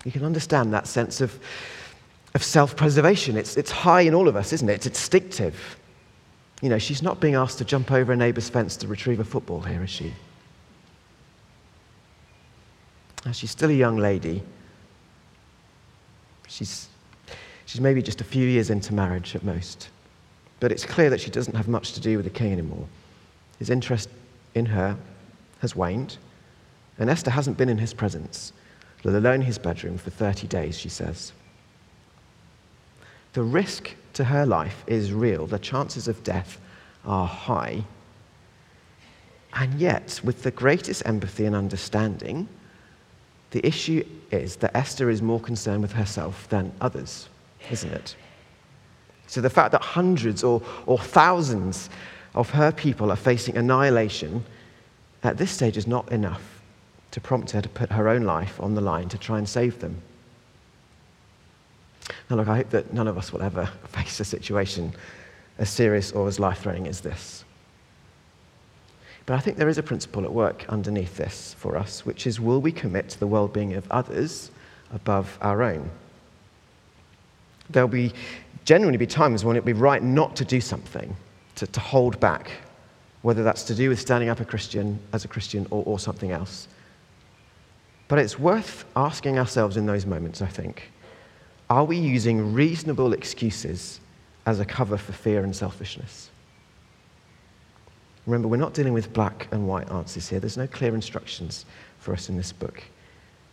You 0.04 0.12
can 0.12 0.24
understand 0.24 0.72
that 0.72 0.86
sense 0.86 1.20
of, 1.20 1.38
of 2.34 2.42
self 2.42 2.76
preservation. 2.76 3.36
It's, 3.36 3.56
it's 3.56 3.70
high 3.70 4.02
in 4.02 4.14
all 4.14 4.28
of 4.28 4.36
us, 4.36 4.52
isn't 4.52 4.68
it? 4.68 4.74
It's 4.74 4.86
instinctive. 4.86 5.78
You 6.60 6.68
know, 6.68 6.78
she's 6.78 7.02
not 7.02 7.20
being 7.20 7.34
asked 7.34 7.58
to 7.58 7.64
jump 7.64 7.90
over 7.90 8.12
a 8.12 8.16
neighbour's 8.16 8.48
fence 8.48 8.76
to 8.78 8.88
retrieve 8.88 9.20
a 9.20 9.24
football 9.24 9.60
here, 9.60 9.82
is 9.82 9.90
she? 9.90 10.12
Now, 13.24 13.32
she's 13.32 13.50
still 13.50 13.70
a 13.70 13.74
young 13.74 13.96
lady. 13.96 14.42
She's, 16.46 16.88
she's 17.66 17.80
maybe 17.80 18.02
just 18.02 18.20
a 18.20 18.24
few 18.24 18.46
years 18.46 18.70
into 18.70 18.94
marriage 18.94 19.34
at 19.34 19.44
most. 19.44 19.88
But 20.60 20.72
it's 20.72 20.84
clear 20.84 21.10
that 21.10 21.20
she 21.20 21.30
doesn't 21.30 21.54
have 21.54 21.68
much 21.68 21.92
to 21.92 22.00
do 22.00 22.16
with 22.16 22.24
the 22.24 22.30
king 22.30 22.52
anymore. 22.52 22.86
His 23.58 23.70
interest 23.70 24.08
in 24.54 24.66
her 24.66 24.96
has 25.60 25.76
waned, 25.76 26.18
and 26.98 27.10
Esther 27.10 27.30
hasn't 27.30 27.56
been 27.56 27.68
in 27.68 27.78
his 27.78 27.94
presence, 27.94 28.52
let 29.02 29.14
alone 29.14 29.40
his 29.40 29.58
bedroom, 29.58 29.98
for 29.98 30.10
30 30.10 30.46
days, 30.46 30.78
she 30.78 30.88
says. 30.88 31.32
The 33.32 33.42
risk 33.42 33.94
to 34.14 34.24
her 34.24 34.46
life 34.46 34.84
is 34.86 35.12
real. 35.12 35.46
The 35.46 35.58
chances 35.58 36.08
of 36.08 36.22
death 36.22 36.60
are 37.04 37.26
high. 37.26 37.84
And 39.52 39.74
yet, 39.74 40.20
with 40.24 40.42
the 40.42 40.50
greatest 40.50 41.02
empathy 41.04 41.44
and 41.44 41.54
understanding, 41.54 42.48
the 43.50 43.64
issue 43.66 44.04
is 44.30 44.56
that 44.56 44.76
Esther 44.76 45.10
is 45.10 45.22
more 45.22 45.40
concerned 45.40 45.82
with 45.82 45.92
herself 45.92 46.48
than 46.48 46.72
others, 46.80 47.28
isn't 47.70 47.92
it? 47.92 48.16
So 49.26 49.40
the 49.40 49.50
fact 49.50 49.72
that 49.72 49.82
hundreds 49.82 50.44
or, 50.44 50.62
or 50.86 50.98
thousands 50.98 51.90
of 52.34 52.50
her 52.50 52.72
people 52.72 53.10
are 53.10 53.16
facing 53.16 53.56
annihilation 53.56 54.44
at 55.22 55.38
this 55.38 55.50
stage 55.50 55.76
is 55.76 55.86
not 55.86 56.10
enough 56.12 56.62
to 57.10 57.20
prompt 57.20 57.52
her 57.52 57.62
to 57.62 57.68
put 57.68 57.90
her 57.92 58.08
own 58.08 58.22
life 58.22 58.60
on 58.60 58.74
the 58.74 58.80
line 58.80 59.08
to 59.08 59.18
try 59.18 59.38
and 59.38 59.48
save 59.48 59.80
them. 59.80 60.02
Now, 62.28 62.36
look, 62.36 62.48
I 62.48 62.56
hope 62.56 62.70
that 62.70 62.92
none 62.92 63.08
of 63.08 63.16
us 63.16 63.32
will 63.32 63.42
ever 63.42 63.66
face 63.88 64.20
a 64.20 64.24
situation 64.24 64.92
as 65.58 65.70
serious 65.70 66.12
or 66.12 66.26
as 66.28 66.40
life 66.40 66.60
threatening 66.60 66.88
as 66.88 67.00
this. 67.00 67.44
But 69.26 69.34
I 69.34 69.40
think 69.40 69.56
there 69.56 69.68
is 69.68 69.78
a 69.78 69.82
principle 69.82 70.24
at 70.24 70.32
work 70.32 70.66
underneath 70.68 71.16
this 71.16 71.54
for 71.58 71.76
us, 71.76 72.04
which 72.04 72.26
is 72.26 72.40
will 72.40 72.60
we 72.60 72.72
commit 72.72 73.08
to 73.10 73.20
the 73.20 73.26
well 73.26 73.48
being 73.48 73.72
of 73.74 73.90
others 73.90 74.50
above 74.92 75.38
our 75.40 75.62
own? 75.62 75.90
There'll 77.70 77.88
be 77.88 78.12
genuinely 78.64 78.98
be 78.98 79.06
times 79.06 79.44
when 79.44 79.56
it'll 79.56 79.66
be 79.66 79.72
right 79.72 80.02
not 80.02 80.36
to 80.36 80.44
do 80.44 80.60
something, 80.60 81.14
to, 81.56 81.66
to 81.66 81.80
hold 81.80 82.18
back, 82.20 82.50
whether 83.22 83.42
that's 83.42 83.62
to 83.64 83.74
do 83.74 83.88
with 83.88 84.00
standing 84.00 84.28
up 84.28 84.40
a 84.40 84.44
Christian 84.44 84.98
as 85.12 85.24
a 85.24 85.28
Christian 85.28 85.66
or, 85.70 85.82
or 85.86 85.98
something 85.98 86.30
else. 86.30 86.68
But 88.08 88.18
it's 88.18 88.38
worth 88.38 88.84
asking 88.96 89.38
ourselves 89.38 89.76
in 89.76 89.86
those 89.86 90.06
moments, 90.06 90.42
I 90.42 90.46
think 90.46 90.90
are 91.70 91.84
we 91.84 91.96
using 91.96 92.52
reasonable 92.52 93.14
excuses 93.14 93.98
as 94.44 94.60
a 94.60 94.64
cover 94.66 94.98
for 94.98 95.12
fear 95.12 95.42
and 95.42 95.56
selfishness? 95.56 96.30
Remember, 98.26 98.48
we're 98.48 98.56
not 98.56 98.74
dealing 98.74 98.92
with 98.92 99.12
black 99.12 99.48
and 99.50 99.66
white 99.66 99.90
answers 99.90 100.28
here. 100.28 100.40
There's 100.40 100.56
no 100.56 100.66
clear 100.66 100.94
instructions 100.94 101.64
for 101.98 102.12
us 102.12 102.28
in 102.28 102.36
this 102.36 102.52
book. 102.52 102.82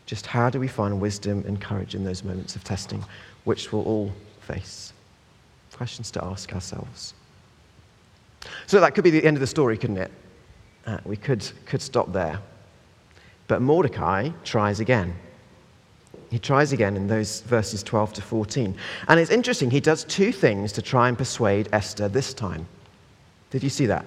Just 0.05 0.25
how 0.25 0.49
do 0.49 0.59
we 0.59 0.67
find 0.67 0.99
wisdom 0.99 1.43
and 1.47 1.59
courage 1.59 1.95
in 1.95 2.03
those 2.03 2.23
moments 2.23 2.55
of 2.55 2.63
testing, 2.63 3.03
which 3.43 3.71
we'll 3.71 3.83
all 3.83 4.11
face? 4.41 4.93
Questions 5.73 6.11
to 6.11 6.23
ask 6.23 6.53
ourselves. 6.53 7.13
So 8.67 8.79
that 8.79 8.95
could 8.95 9.03
be 9.03 9.09
the 9.09 9.23
end 9.23 9.37
of 9.37 9.41
the 9.41 9.47
story, 9.47 9.77
couldn't 9.77 9.97
it? 9.97 10.11
Uh, 10.85 10.97
we 11.05 11.15
could, 11.15 11.49
could 11.65 11.81
stop 11.81 12.11
there. 12.11 12.39
But 13.47 13.61
Mordecai 13.61 14.29
tries 14.43 14.79
again. 14.79 15.15
He 16.29 16.39
tries 16.39 16.71
again 16.71 16.95
in 16.95 17.07
those 17.07 17.41
verses 17.41 17.83
12 17.83 18.13
to 18.13 18.21
14. 18.21 18.75
And 19.09 19.19
it's 19.19 19.31
interesting, 19.31 19.69
he 19.69 19.81
does 19.81 20.05
two 20.05 20.31
things 20.31 20.71
to 20.73 20.81
try 20.81 21.09
and 21.09 21.17
persuade 21.17 21.67
Esther 21.73 22.07
this 22.07 22.33
time. 22.33 22.65
Did 23.49 23.63
you 23.63 23.69
see 23.69 23.85
that? 23.87 24.05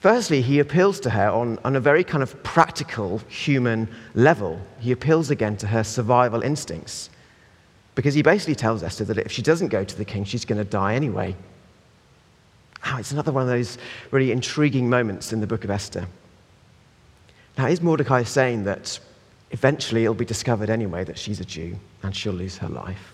Firstly, 0.00 0.42
he 0.42 0.58
appeals 0.58 1.00
to 1.00 1.10
her 1.10 1.28
on, 1.30 1.58
on 1.64 1.76
a 1.76 1.80
very 1.80 2.04
kind 2.04 2.22
of 2.22 2.42
practical 2.42 3.18
human 3.28 3.88
level. 4.14 4.60
He 4.80 4.92
appeals 4.92 5.30
again 5.30 5.56
to 5.58 5.66
her 5.66 5.84
survival 5.84 6.42
instincts. 6.42 7.10
Because 7.94 8.14
he 8.14 8.22
basically 8.22 8.54
tells 8.54 8.82
Esther 8.82 9.04
that 9.04 9.18
if 9.18 9.32
she 9.32 9.42
doesn't 9.42 9.68
go 9.68 9.84
to 9.84 9.96
the 9.96 10.04
king, 10.04 10.24
she's 10.24 10.44
going 10.44 10.58
to 10.58 10.64
die 10.64 10.94
anyway. 10.94 11.34
Oh, 12.86 12.96
it's 12.98 13.12
another 13.12 13.32
one 13.32 13.42
of 13.42 13.48
those 13.48 13.78
really 14.10 14.32
intriguing 14.32 14.88
moments 14.88 15.32
in 15.32 15.40
the 15.40 15.46
book 15.46 15.64
of 15.64 15.70
Esther. 15.70 16.06
Now, 17.58 17.66
is 17.66 17.82
Mordecai 17.82 18.22
saying 18.22 18.64
that 18.64 18.98
eventually 19.50 20.04
it'll 20.04 20.14
be 20.14 20.24
discovered 20.24 20.70
anyway 20.70 21.04
that 21.04 21.18
she's 21.18 21.40
a 21.40 21.44
Jew 21.44 21.76
and 22.02 22.14
she'll 22.14 22.32
lose 22.32 22.56
her 22.58 22.68
life? 22.68 23.12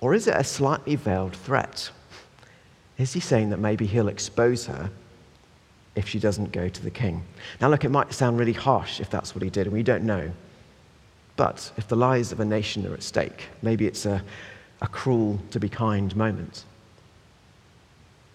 Or 0.00 0.12
is 0.12 0.26
it 0.26 0.34
a 0.36 0.44
slightly 0.44 0.96
veiled 0.96 1.34
threat? 1.34 1.90
Is 2.98 3.12
he 3.12 3.20
saying 3.20 3.50
that 3.50 3.58
maybe 3.58 3.86
he'll 3.86 4.08
expose 4.08 4.66
her 4.66 4.90
if 5.96 6.08
she 6.08 6.18
doesn't 6.18 6.52
go 6.52 6.68
to 6.68 6.82
the 6.82 6.90
king? 6.90 7.24
Now, 7.60 7.68
look, 7.68 7.84
it 7.84 7.90
might 7.90 8.12
sound 8.12 8.38
really 8.38 8.52
harsh 8.52 9.00
if 9.00 9.08
that's 9.08 9.34
what 9.34 9.42
he 9.42 9.50
did, 9.50 9.66
and 9.66 9.72
we 9.72 9.82
don't 9.82 10.04
know. 10.04 10.30
But 11.36 11.72
if 11.76 11.88
the 11.88 11.96
lives 11.96 12.32
of 12.32 12.40
a 12.40 12.44
nation 12.44 12.86
are 12.86 12.94
at 12.94 13.02
stake, 13.02 13.48
maybe 13.62 13.86
it's 13.86 14.06
a, 14.06 14.22
a 14.80 14.88
cruel 14.88 15.40
to 15.50 15.58
be 15.58 15.68
kind 15.68 16.14
moment. 16.14 16.64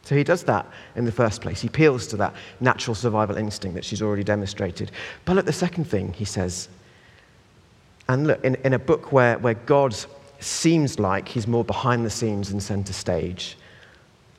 So 0.04 0.16
he 0.16 0.24
does 0.24 0.44
that 0.44 0.66
in 0.96 1.06
the 1.06 1.12
first 1.12 1.42
place. 1.42 1.62
He 1.62 1.68
appeals 1.68 2.08
to 2.08 2.18
that 2.18 2.34
natural 2.60 2.96
survival 2.96 3.38
instinct 3.38 3.76
that 3.76 3.86
she's 3.86 4.02
already 4.02 4.24
demonstrated. 4.24 4.92
But 5.26 5.36
look, 5.36 5.46
the 5.46 5.54
second 5.54 5.86
thing 5.86 6.14
he 6.14 6.26
says 6.26 6.68
and 8.10 8.26
look, 8.26 8.44
in, 8.44 8.56
in 8.64 8.74
a 8.74 8.80
book 8.80 9.12
where, 9.12 9.38
where 9.38 9.54
God 9.54 9.96
seems 10.40 10.98
like 10.98 11.28
he's 11.28 11.46
more 11.46 11.64
behind 11.64 12.04
the 12.04 12.10
scenes 12.10 12.50
than 12.50 12.60
center 12.60 12.92
stage, 12.92 13.56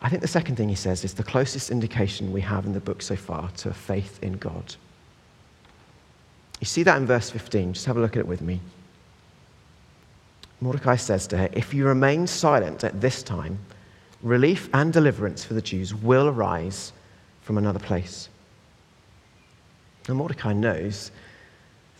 I 0.02 0.08
think 0.08 0.22
the 0.22 0.28
second 0.28 0.56
thing 0.56 0.68
he 0.68 0.74
says 0.74 1.04
is 1.04 1.14
the 1.14 1.22
closest 1.22 1.70
indication 1.70 2.32
we 2.32 2.40
have 2.40 2.66
in 2.66 2.72
the 2.72 2.80
book 2.80 3.00
so 3.00 3.14
far 3.14 3.48
to 3.58 3.72
faith 3.72 4.18
in 4.22 4.32
God. 4.38 4.74
You 6.60 6.66
see 6.66 6.82
that 6.82 6.98
in 6.98 7.06
verse 7.06 7.30
15. 7.30 7.72
Just 7.72 7.86
have 7.86 7.96
a 7.96 8.00
look 8.00 8.16
at 8.16 8.20
it 8.20 8.26
with 8.26 8.42
me. 8.42 8.60
Mordecai 10.60 10.96
says 10.96 11.26
to 11.28 11.38
her, 11.38 11.48
If 11.52 11.72
you 11.72 11.86
remain 11.86 12.26
silent 12.26 12.84
at 12.84 13.00
this 13.00 13.22
time, 13.22 13.58
relief 14.22 14.68
and 14.74 14.92
deliverance 14.92 15.42
for 15.42 15.54
the 15.54 15.62
Jews 15.62 15.94
will 15.94 16.28
arise 16.28 16.92
from 17.40 17.56
another 17.56 17.78
place. 17.78 18.28
Now, 20.06 20.14
Mordecai 20.14 20.52
knows 20.52 21.10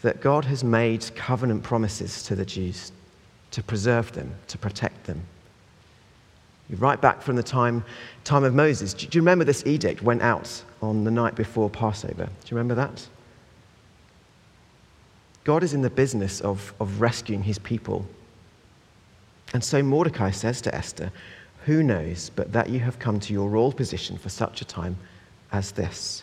that 0.03 0.21
God 0.21 0.45
has 0.45 0.63
made 0.63 1.15
covenant 1.15 1.63
promises 1.63 2.23
to 2.25 2.35
the 2.35 2.45
Jews 2.45 2.93
to 3.51 3.63
preserve 3.63 4.13
them, 4.13 4.35
to 4.49 4.59
protect 4.59 5.05
them. 5.05 5.23
Right 6.79 7.01
back 7.01 7.21
from 7.21 7.35
the 7.35 7.43
time, 7.43 7.85
time 8.23 8.45
of 8.45 8.55
Moses. 8.55 8.95
Do 8.95 9.07
you 9.11 9.21
remember 9.21 9.45
this 9.45 9.67
edict 9.67 10.03
went 10.03 10.23
out 10.23 10.63
on 10.83 11.03
the 11.03 11.11
night 11.11 11.35
before 11.35 11.69
Passover? 11.69 12.25
Do 12.27 12.47
you 12.47 12.57
remember 12.57 12.77
that? 12.77 13.07
God 15.51 15.65
is 15.65 15.75
in 15.75 15.83
the 15.83 15.91
business 15.91 16.41
of, 16.43 16.73
of 16.79 17.01
rescuing 17.01 17.43
his 17.43 17.59
people. 17.59 18.07
And 19.53 19.65
so 19.65 19.83
Mordecai 19.83 20.31
says 20.31 20.61
to 20.61 20.73
Esther, 20.73 21.11
Who 21.67 21.83
knows 21.83 22.31
but 22.37 22.53
that 22.53 22.69
you 22.69 22.79
have 22.79 23.01
come 23.01 23.19
to 23.19 23.33
your 23.33 23.49
royal 23.49 23.73
position 23.73 24.17
for 24.17 24.29
such 24.29 24.61
a 24.61 24.65
time 24.65 24.97
as 25.51 25.73
this? 25.73 26.23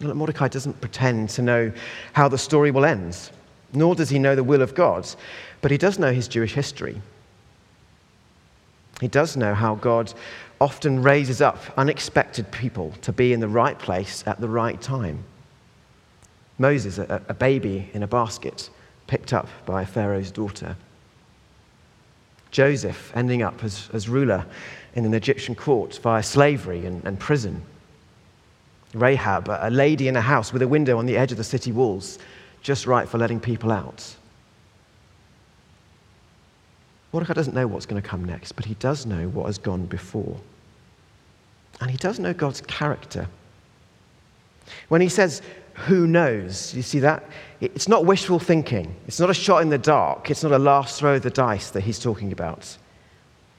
Mordecai 0.00 0.48
doesn't 0.48 0.80
pretend 0.80 1.28
to 1.28 1.42
know 1.42 1.70
how 2.14 2.28
the 2.28 2.38
story 2.38 2.70
will 2.70 2.86
end, 2.86 3.30
nor 3.74 3.94
does 3.94 4.08
he 4.08 4.18
know 4.18 4.34
the 4.34 4.42
will 4.42 4.62
of 4.62 4.74
God, 4.74 5.06
but 5.60 5.70
he 5.70 5.76
does 5.76 5.98
know 5.98 6.14
his 6.14 6.28
Jewish 6.28 6.54
history. 6.54 6.98
He 9.02 9.08
does 9.08 9.36
know 9.36 9.52
how 9.52 9.74
God 9.74 10.14
often 10.62 11.02
raises 11.02 11.42
up 11.42 11.58
unexpected 11.76 12.50
people 12.52 12.94
to 13.02 13.12
be 13.12 13.34
in 13.34 13.40
the 13.40 13.48
right 13.48 13.78
place 13.78 14.24
at 14.26 14.40
the 14.40 14.48
right 14.48 14.80
time. 14.80 15.24
Moses, 16.58 16.98
a, 16.98 17.22
a 17.28 17.34
baby 17.34 17.90
in 17.94 18.02
a 18.02 18.06
basket, 18.06 18.70
picked 19.06 19.32
up 19.32 19.48
by 19.64 19.84
Pharaoh's 19.84 20.30
daughter. 20.30 20.76
Joseph 22.50 23.12
ending 23.14 23.42
up 23.42 23.62
as, 23.62 23.88
as 23.92 24.08
ruler 24.08 24.44
in 24.94 25.04
an 25.04 25.14
Egyptian 25.14 25.54
court 25.54 25.98
via 26.02 26.22
slavery 26.22 26.86
and, 26.86 27.04
and 27.04 27.18
prison. 27.18 27.62
Rahab, 28.94 29.48
a 29.48 29.70
lady 29.70 30.08
in 30.08 30.16
a 30.16 30.20
house 30.20 30.52
with 30.52 30.62
a 30.62 30.68
window 30.68 30.98
on 30.98 31.06
the 31.06 31.16
edge 31.16 31.30
of 31.30 31.38
the 31.38 31.44
city 31.44 31.72
walls, 31.72 32.18
just 32.62 32.86
right 32.86 33.08
for 33.08 33.18
letting 33.18 33.38
people 33.38 33.70
out. 33.70 34.16
Mordecai 37.12 37.34
doesn't 37.34 37.54
know 37.54 37.66
what's 37.66 37.86
going 37.86 38.00
to 38.00 38.06
come 38.06 38.24
next, 38.24 38.52
but 38.52 38.64
he 38.64 38.74
does 38.74 39.06
know 39.06 39.28
what 39.28 39.46
has 39.46 39.58
gone 39.58 39.86
before. 39.86 40.38
And 41.80 41.90
he 41.90 41.96
does 41.96 42.18
know 42.18 42.34
God's 42.34 42.60
character. 42.62 43.28
When 44.88 45.00
he 45.00 45.08
says, 45.08 45.42
who 45.86 46.06
knows, 46.06 46.74
you 46.74 46.82
see 46.82 46.98
that? 47.00 47.24
It's 47.60 47.88
not 47.88 48.04
wishful 48.04 48.38
thinking. 48.38 48.94
It's 49.06 49.20
not 49.20 49.30
a 49.30 49.34
shot 49.34 49.62
in 49.62 49.68
the 49.68 49.78
dark. 49.78 50.30
It's 50.30 50.42
not 50.42 50.52
a 50.52 50.58
last 50.58 50.98
throw 50.98 51.16
of 51.16 51.22
the 51.22 51.30
dice 51.30 51.70
that 51.70 51.82
he's 51.82 51.98
talking 51.98 52.32
about. 52.32 52.76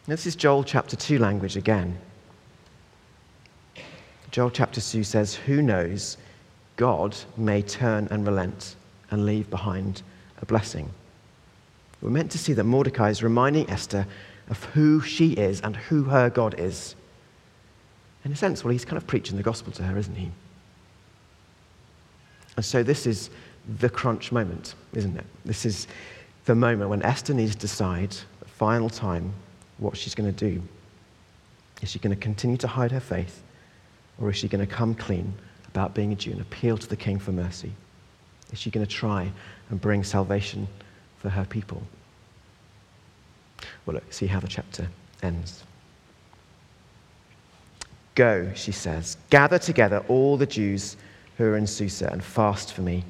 This 0.06 0.26
is 0.26 0.36
Joel 0.36 0.64
chapter 0.64 0.96
2 0.96 1.20
language 1.20 1.56
again. 1.56 1.98
Joel 4.32 4.52
chapter 4.52 4.82
2 4.82 5.04
says, 5.04 5.36
Who 5.36 5.62
knows? 5.62 6.18
God 6.76 7.16
may 7.38 7.62
turn 7.62 8.08
and 8.12 8.26
relent 8.26 8.76
and 9.12 9.26
leave 9.26 9.50
behind 9.50 10.02
a 10.42 10.46
blessing. 10.46 10.90
We're 12.02 12.10
meant 12.10 12.32
to 12.32 12.38
see 12.38 12.54
that 12.54 12.64
Mordecai 12.64 13.10
is 13.10 13.24
reminding 13.24 13.70
Esther 13.70 14.08
of 14.50 14.64
who 14.66 15.02
she 15.02 15.34
is 15.34 15.62
and 15.62 15.76
who 15.76 16.04
her 16.06 16.30
God 16.30 16.56
is. 16.58 16.96
In 18.26 18.32
a 18.32 18.36
sense, 18.36 18.64
well, 18.64 18.72
he's 18.72 18.86
kind 18.86 18.98
of 18.98 19.08
preaching 19.08 19.38
the 19.38 19.44
gospel 19.44 19.72
to 19.74 19.84
her, 19.84 19.98
isn't 19.98 20.16
he? 20.16 20.32
And 22.60 22.66
so 22.66 22.84
this 22.84 23.08
is 23.08 23.30
the 23.80 23.90
crunch 23.90 24.34
moment, 24.34 24.76
isn't 24.92 25.16
it? 25.16 25.24
This 25.46 25.66
is 25.66 25.88
the 26.44 26.56
moment 26.56 26.90
when 26.90 27.02
Esther 27.04 27.34
needs 27.34 27.56
to 27.56 27.58
decide, 27.58 28.12
the 28.42 28.50
final 28.50 28.90
time, 28.90 29.32
what 29.78 29.96
she's 29.96 30.14
going 30.14 30.30
to 30.30 30.50
do. 30.52 30.62
Is 31.82 31.90
she 31.90 32.00
going 32.00 32.14
to 32.14 32.22
continue 32.22 32.58
to 32.58 32.68
hide 32.68 32.92
her 32.92 33.00
faith, 33.00 33.42
or 34.20 34.30
is 34.30 34.36
she 34.36 34.50
going 34.50 34.60
to 34.60 34.70
come 34.70 34.94
clean 34.94 35.34
about 35.70 35.94
being 35.94 36.12
a 36.12 36.16
Jew 36.16 36.32
and 36.32 36.42
appeal 36.42 36.78
to 36.78 36.86
the 36.86 36.98
king 36.98 37.18
for 37.18 37.32
mercy? 37.32 37.72
Is 38.52 38.60
she 38.60 38.70
going 38.70 38.86
to 38.86 38.92
try 38.92 39.32
and 39.70 39.80
bring 39.80 40.04
salvation 40.04 40.68
for 41.20 41.30
her 41.30 41.46
people? 41.46 41.82
Well, 43.86 43.94
look, 43.94 44.12
see 44.12 44.28
how 44.28 44.42
the 44.42 44.50
chapter 44.50 44.90
ends. 45.24 45.64
Go, 48.16 48.52
she 48.54 48.74
says, 48.74 49.16
gather 49.30 49.60
together 49.60 50.04
all 50.10 50.36
the 50.36 50.46
Jews 50.46 50.98
who 51.40 51.46
are 51.46 51.58
in 51.58 51.66
Susa 51.66 52.10
and 52.12 52.22
fast 52.22 52.74
for 52.74 52.82
me. 52.82 53.04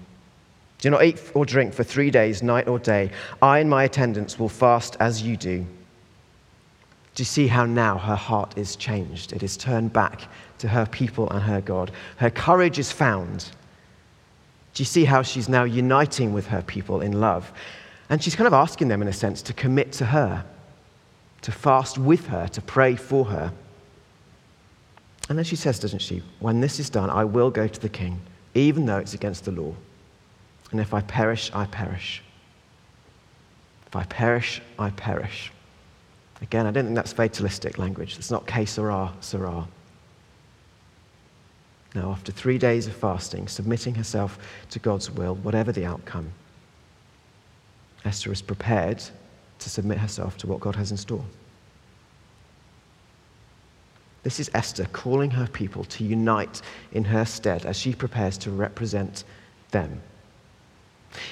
Do 0.77 0.91
not 0.91 1.03
eat 1.03 1.19
or 1.33 1.45
drink 1.45 1.73
for 1.73 1.83
three 1.83 2.11
days, 2.11 2.43
night 2.43 2.67
or 2.67 2.77
day. 2.77 3.09
I 3.41 3.57
and 3.57 3.67
my 3.67 3.83
attendants 3.83 4.37
will 4.37 4.49
fast 4.49 4.95
as 4.99 5.23
you 5.23 5.35
do. 5.35 5.65
Do 7.15 7.21
you 7.21 7.25
see 7.25 7.47
how 7.47 7.65
now 7.65 7.97
her 7.97 8.15
heart 8.15 8.55
is 8.55 8.75
changed? 8.75 9.33
It 9.33 9.41
is 9.41 9.57
turned 9.57 9.91
back 9.91 10.29
to 10.59 10.67
her 10.67 10.85
people 10.85 11.27
and 11.31 11.41
her 11.41 11.59
God. 11.59 11.91
Her 12.17 12.29
courage 12.29 12.77
is 12.77 12.91
found. 12.91 13.49
Do 14.75 14.81
you 14.81 14.85
see 14.85 15.05
how 15.05 15.23
she's 15.23 15.49
now 15.49 15.63
uniting 15.63 16.31
with 16.31 16.45
her 16.47 16.61
people 16.61 17.01
in 17.01 17.19
love? 17.19 17.51
And 18.11 18.23
she's 18.23 18.35
kind 18.35 18.47
of 18.47 18.53
asking 18.53 18.89
them, 18.89 19.01
in 19.01 19.07
a 19.07 19.13
sense, 19.13 19.41
to 19.41 19.53
commit 19.53 19.91
to 19.93 20.05
her, 20.05 20.45
to 21.41 21.51
fast 21.51 21.97
with 21.97 22.27
her, 22.27 22.47
to 22.49 22.61
pray 22.61 22.95
for 22.95 23.25
her. 23.25 23.51
And 25.29 25.37
then 25.37 25.45
she 25.45 25.55
says, 25.55 25.79
doesn't 25.79 25.99
she, 25.99 26.23
when 26.39 26.59
this 26.59 26.79
is 26.79 26.89
done, 26.89 27.09
I 27.09 27.23
will 27.23 27.51
go 27.51 27.67
to 27.67 27.79
the 27.79 27.87
king, 27.87 28.19
even 28.55 28.85
though 28.85 28.97
it's 28.97 29.13
against 29.13 29.45
the 29.45 29.51
law. 29.51 29.73
And 30.71 30.79
if 30.79 30.93
I 30.93 31.01
perish, 31.01 31.51
I 31.53 31.65
perish. 31.65 32.23
If 33.87 33.95
I 33.95 34.03
perish, 34.05 34.61
I 34.77 34.89
perish. 34.89 35.51
Again, 36.41 36.65
I 36.65 36.71
don't 36.71 36.85
think 36.85 36.95
that's 36.95 37.13
fatalistic 37.13 37.77
language. 37.77 38.17
It's 38.17 38.31
not 38.31 38.47
que 38.47 38.65
sera, 38.65 39.13
sera. 39.19 39.67
Now, 41.95 42.11
after 42.11 42.31
three 42.31 42.57
days 42.57 42.87
of 42.87 42.93
fasting, 42.93 43.47
submitting 43.47 43.95
herself 43.95 44.37
to 44.69 44.79
God's 44.79 45.11
will, 45.11 45.35
whatever 45.35 45.71
the 45.71 45.85
outcome, 45.85 46.31
Esther 48.05 48.31
is 48.31 48.41
prepared 48.41 49.03
to 49.59 49.69
submit 49.69 49.97
herself 49.97 50.37
to 50.37 50.47
what 50.47 50.59
God 50.59 50.75
has 50.75 50.91
in 50.91 50.97
store. 50.97 51.25
This 54.23 54.39
is 54.39 54.49
Esther 54.53 54.86
calling 54.91 55.32
her 55.32 55.47
people 55.47 55.86
to 55.86 56.03
unite 56.03 56.62
in 56.91 57.05
her 57.05 57.25
stead 57.25 57.65
as 57.65 57.77
she 57.77 57.93
prepares 57.93 58.38
to 58.39 58.51
represent 58.51 59.23
them. 59.71 60.01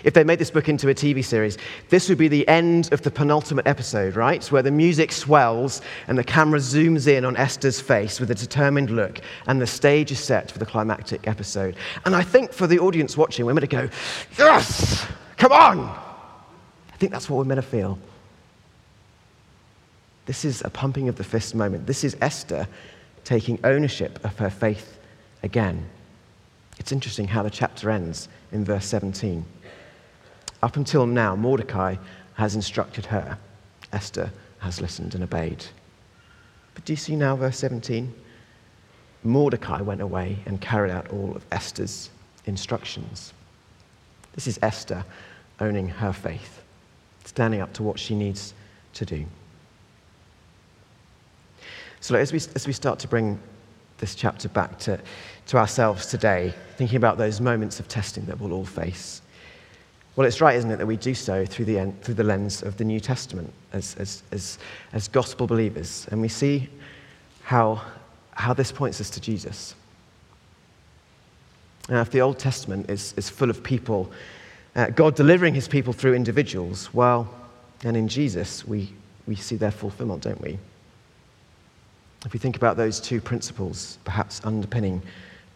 If 0.03 0.13
they 0.13 0.23
made 0.23 0.39
this 0.39 0.49
book 0.49 0.69
into 0.69 0.89
a 0.89 0.95
TV 0.95 1.23
series, 1.23 1.57
this 1.89 2.09
would 2.09 2.17
be 2.17 2.27
the 2.27 2.47
end 2.47 2.91
of 2.91 3.03
the 3.03 3.11
penultimate 3.11 3.67
episode, 3.67 4.15
right? 4.15 4.43
Where 4.51 4.63
the 4.63 4.71
music 4.71 5.11
swells 5.11 5.81
and 6.07 6.17
the 6.17 6.23
camera 6.23 6.59
zooms 6.59 7.07
in 7.07 7.25
on 7.25 7.37
Esther's 7.37 7.79
face 7.79 8.19
with 8.19 8.31
a 8.31 8.35
determined 8.35 8.89
look, 8.89 9.21
and 9.45 9.61
the 9.61 9.67
stage 9.67 10.11
is 10.11 10.19
set 10.19 10.49
for 10.49 10.57
the 10.59 10.65
climactic 10.65 11.27
episode. 11.27 11.75
And 12.05 12.15
I 12.15 12.23
think 12.23 12.53
for 12.53 12.65
the 12.65 12.79
audience 12.79 13.15
watching, 13.15 13.45
we're 13.45 13.53
meant 13.53 13.69
to 13.69 13.75
go, 13.75 13.89
Yes! 14.37 15.05
Come 15.37 15.51
on! 15.51 15.79
I 15.79 16.97
think 16.97 17.11
that's 17.11 17.29
what 17.29 17.37
we're 17.37 17.45
meant 17.45 17.61
to 17.61 17.67
feel. 17.67 17.99
This 20.27 20.43
is 20.43 20.61
a 20.63 20.69
pumping 20.69 21.07
of 21.07 21.15
the 21.15 21.23
fist 21.23 21.55
moment. 21.55 21.87
This 21.87 22.03
is 22.03 22.17
Esther 22.21 22.67
taking 23.23 23.59
ownership 23.63 24.23
of 24.25 24.37
her 24.37 24.49
faith 24.49 24.99
again. 25.41 25.85
It's 26.79 26.91
interesting 26.91 27.27
how 27.27 27.43
the 27.43 27.49
chapter 27.49 27.89
ends 27.89 28.27
in 28.51 28.65
verse 28.65 28.85
17. 28.85 29.45
Up 30.61 30.75
until 30.75 31.05
now, 31.05 31.33
Mordecai 31.35 31.95
has 32.33 32.55
instructed 32.55 33.05
her. 33.05 33.37
Esther 33.93 34.29
has 34.59 34.81
listened 34.81 35.15
and 35.15 35.23
obeyed. 35.23 35.65
But 36.73 36.83
do 36.83 36.91
you 36.91 36.97
see 36.97 37.15
now, 37.15 37.37
verse 37.37 37.57
17? 37.57 38.13
Mordecai 39.23 39.81
went 39.81 40.01
away 40.01 40.39
and 40.45 40.59
carried 40.59 40.91
out 40.91 41.07
all 41.07 41.35
of 41.37 41.45
Esther's 41.53 42.09
instructions. 42.45 43.33
This 44.33 44.45
is 44.45 44.59
Esther 44.61 45.05
owning 45.61 45.87
her 45.87 46.11
faith, 46.11 46.61
standing 47.23 47.61
up 47.61 47.71
to 47.73 47.83
what 47.83 47.97
she 47.97 48.13
needs 48.13 48.53
to 48.93 49.05
do. 49.05 49.25
So, 52.07 52.15
as 52.15 52.31
we, 52.31 52.37
as 52.55 52.65
we 52.65 52.71
start 52.71 52.99
to 52.99 53.07
bring 53.09 53.37
this 53.97 54.15
chapter 54.15 54.47
back 54.47 54.79
to, 54.79 54.97
to 55.47 55.57
ourselves 55.57 56.05
today, 56.05 56.53
thinking 56.77 56.95
about 56.95 57.17
those 57.17 57.41
moments 57.41 57.81
of 57.81 57.89
testing 57.89 58.23
that 58.27 58.39
we'll 58.39 58.53
all 58.53 58.63
face, 58.63 59.21
well, 60.15 60.25
it's 60.25 60.39
right, 60.39 60.55
isn't 60.55 60.71
it, 60.71 60.77
that 60.77 60.85
we 60.85 60.95
do 60.95 61.13
so 61.13 61.45
through 61.45 61.65
the, 61.65 61.91
through 62.03 62.13
the 62.13 62.23
lens 62.23 62.63
of 62.63 62.77
the 62.77 62.85
New 62.85 63.01
Testament 63.01 63.51
as, 63.73 63.93
as, 63.95 64.23
as, 64.31 64.57
as 64.93 65.09
gospel 65.09 65.47
believers. 65.47 66.07
And 66.09 66.21
we 66.21 66.29
see 66.29 66.69
how, 67.43 67.81
how 68.31 68.53
this 68.53 68.71
points 68.71 69.01
us 69.01 69.09
to 69.09 69.19
Jesus. 69.19 69.75
Now, 71.89 71.99
if 71.99 72.09
the 72.09 72.21
Old 72.21 72.39
Testament 72.39 72.89
is, 72.89 73.15
is 73.17 73.29
full 73.29 73.49
of 73.49 73.61
people, 73.63 74.09
uh, 74.77 74.91
God 74.91 75.17
delivering 75.17 75.53
his 75.53 75.67
people 75.67 75.91
through 75.91 76.13
individuals, 76.13 76.93
well, 76.93 77.29
and 77.83 77.97
in 77.97 78.07
Jesus, 78.07 78.65
we, 78.65 78.93
we 79.27 79.35
see 79.35 79.57
their 79.57 79.71
fulfillment, 79.71 80.23
don't 80.23 80.39
we? 80.39 80.57
If 82.27 82.33
we 82.33 82.39
think 82.39 82.57
about 82.57 82.75
those 82.75 82.99
two 82.99 83.21
principles, 83.21 83.99
perhaps 84.03 84.41
underpinning 84.43 85.01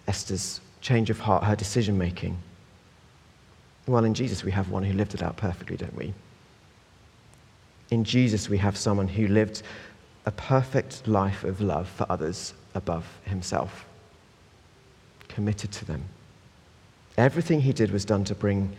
Esther's 0.08 0.62
change 0.80 1.10
of 1.10 1.20
heart, 1.20 1.44
her 1.44 1.54
decision 1.54 1.98
making, 1.98 2.38
well, 3.88 4.06
in 4.06 4.14
Jesus, 4.14 4.46
we 4.46 4.52
have 4.52 4.70
one 4.70 4.82
who 4.82 4.94
lived 4.94 5.14
it 5.14 5.22
out 5.22 5.36
perfectly, 5.36 5.76
don't 5.76 5.98
we? 5.98 6.14
In 7.90 8.06
Jesus, 8.06 8.48
we 8.48 8.58
have 8.60 8.78
someone 8.78 9.10
who 9.10 9.28
lived 9.28 9.64
a 10.26 10.32
perfect 10.32 11.06
life 11.10 11.44
of 11.44 11.60
love 11.60 11.90
for 11.90 12.06
others 12.10 12.54
above 12.74 13.06
himself, 13.26 13.86
committed 15.28 15.74
to 15.74 15.84
them. 15.84 16.06
Everything 17.18 17.60
he 17.60 17.74
did 17.74 17.92
was 17.92 18.06
done 18.06 18.24
to 18.24 18.34
bring, 18.34 18.78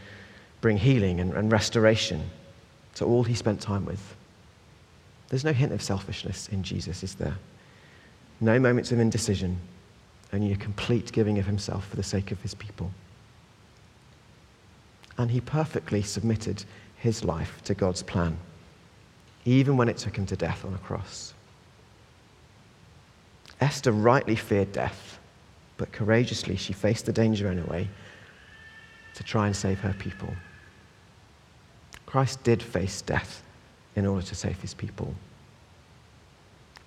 bring 0.63 0.79
healing 0.79 1.21
and, 1.21 1.35
and 1.35 1.53
restoration 1.53 2.31
to 2.95 3.05
all 3.05 3.23
he 3.23 3.35
spent 3.35 3.61
time 3.61 3.85
with. 3.85 4.17
There's 5.29 5.45
no 5.45 5.53
hint 5.53 5.73
of 5.73 5.83
selfishness 5.83 6.49
in 6.49 6.63
Jesus, 6.63 7.03
is 7.03 7.17
there? 7.17 7.37
No 8.43 8.59
moments 8.59 8.93
of 8.93 9.01
indecision, 9.01 9.59
only 10.35 10.53
a 10.53 10.57
complete 10.57 11.13
giving 11.13 11.39
of 11.39 11.47
himself 11.47 11.89
for 11.89 11.97
the 11.97 12.03
sake 12.03 12.31
of 12.31 12.43
his 12.43 12.55
people 12.55 12.91
and 15.19 15.31
he 15.31 15.41
perfectly 15.41 16.03
submitted 16.03 16.65
his 16.97 17.25
life 17.25 17.61
to 17.65 17.75
God's 17.75 18.03
plan, 18.03 18.37
even 19.45 19.77
when 19.77 19.89
it 19.89 19.97
took 19.97 20.17
him 20.17 20.27
to 20.27 20.37
death 20.37 20.65
on 20.65 20.75
a 20.75 20.79
cross. 20.79 21.35
Esther 23.61 23.93
rightly 23.93 24.37
feared 24.37 24.73
death, 24.73 25.19
but 25.77 25.93
courageously 25.93 26.57
she 26.57 26.73
faced 26.73 27.07
the 27.07 27.13
danger 27.13 27.49
anyway 27.49 27.89
to 29.15 29.23
try 29.23 29.47
and 29.47 29.55
save 29.55 29.81
her 29.81 29.95
people. 29.95 30.35
Christ 32.07 32.43
did 32.43 32.63
face 32.63 33.03
death 33.03 33.43
in 33.95 34.07
order 34.07 34.27
to 34.27 34.35
save 34.35 34.61
his 34.61 34.75
people. 34.75 35.15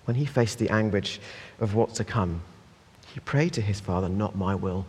When 0.06 0.16
he 0.16 0.24
faced 0.24 0.58
the 0.58 0.70
anguish 0.70 1.20
of 1.60 1.74
what 1.74 1.94
to 1.96 2.04
come, 2.04 2.40
he 3.12 3.20
prayed 3.20 3.52
to 3.54 3.60
his 3.60 3.80
Father, 3.80 4.08
Not 4.08 4.36
my 4.36 4.54
will, 4.54 4.86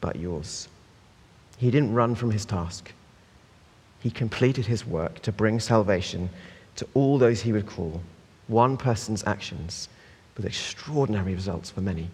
but 0.00 0.16
yours. 0.16 0.68
He 1.56 1.70
didn't 1.70 1.94
run 1.94 2.14
from 2.14 2.30
his 2.30 2.44
task. 2.44 2.92
He 4.00 4.10
completed 4.10 4.66
his 4.66 4.86
work 4.86 5.20
to 5.22 5.32
bring 5.32 5.60
salvation 5.60 6.30
to 6.76 6.86
all 6.94 7.18
those 7.18 7.40
he 7.40 7.52
would 7.52 7.66
call, 7.66 8.00
one 8.48 8.76
person's 8.76 9.24
actions 9.26 9.88
with 10.36 10.46
extraordinary 10.46 11.34
results 11.34 11.70
for 11.70 11.80
many. 11.80 12.08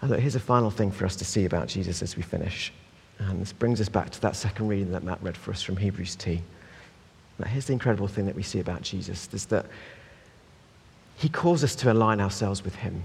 And 0.00 0.10
look, 0.10 0.20
here's 0.20 0.34
a 0.34 0.40
final 0.40 0.70
thing 0.70 0.90
for 0.90 1.06
us 1.06 1.16
to 1.16 1.24
see 1.24 1.46
about 1.46 1.68
Jesus 1.68 2.02
as 2.02 2.16
we 2.16 2.22
finish. 2.22 2.72
And 3.18 3.40
this 3.40 3.52
brings 3.52 3.80
us 3.80 3.88
back 3.88 4.10
to 4.10 4.20
that 4.22 4.36
second 4.36 4.68
reading 4.68 4.92
that 4.92 5.04
Matt 5.04 5.22
read 5.22 5.36
for 5.36 5.52
us 5.52 5.62
from 5.62 5.76
Hebrews 5.76 6.16
2. 6.16 6.38
Now, 7.38 7.46
here's 7.46 7.66
the 7.66 7.72
incredible 7.72 8.08
thing 8.08 8.26
that 8.26 8.36
we 8.36 8.42
see 8.42 8.60
about 8.60 8.82
Jesus 8.82 9.28
is 9.32 9.46
that 9.46 9.66
he 11.16 11.28
calls 11.28 11.64
us 11.64 11.74
to 11.76 11.92
align 11.92 12.20
ourselves 12.20 12.64
with 12.64 12.76
him 12.76 13.04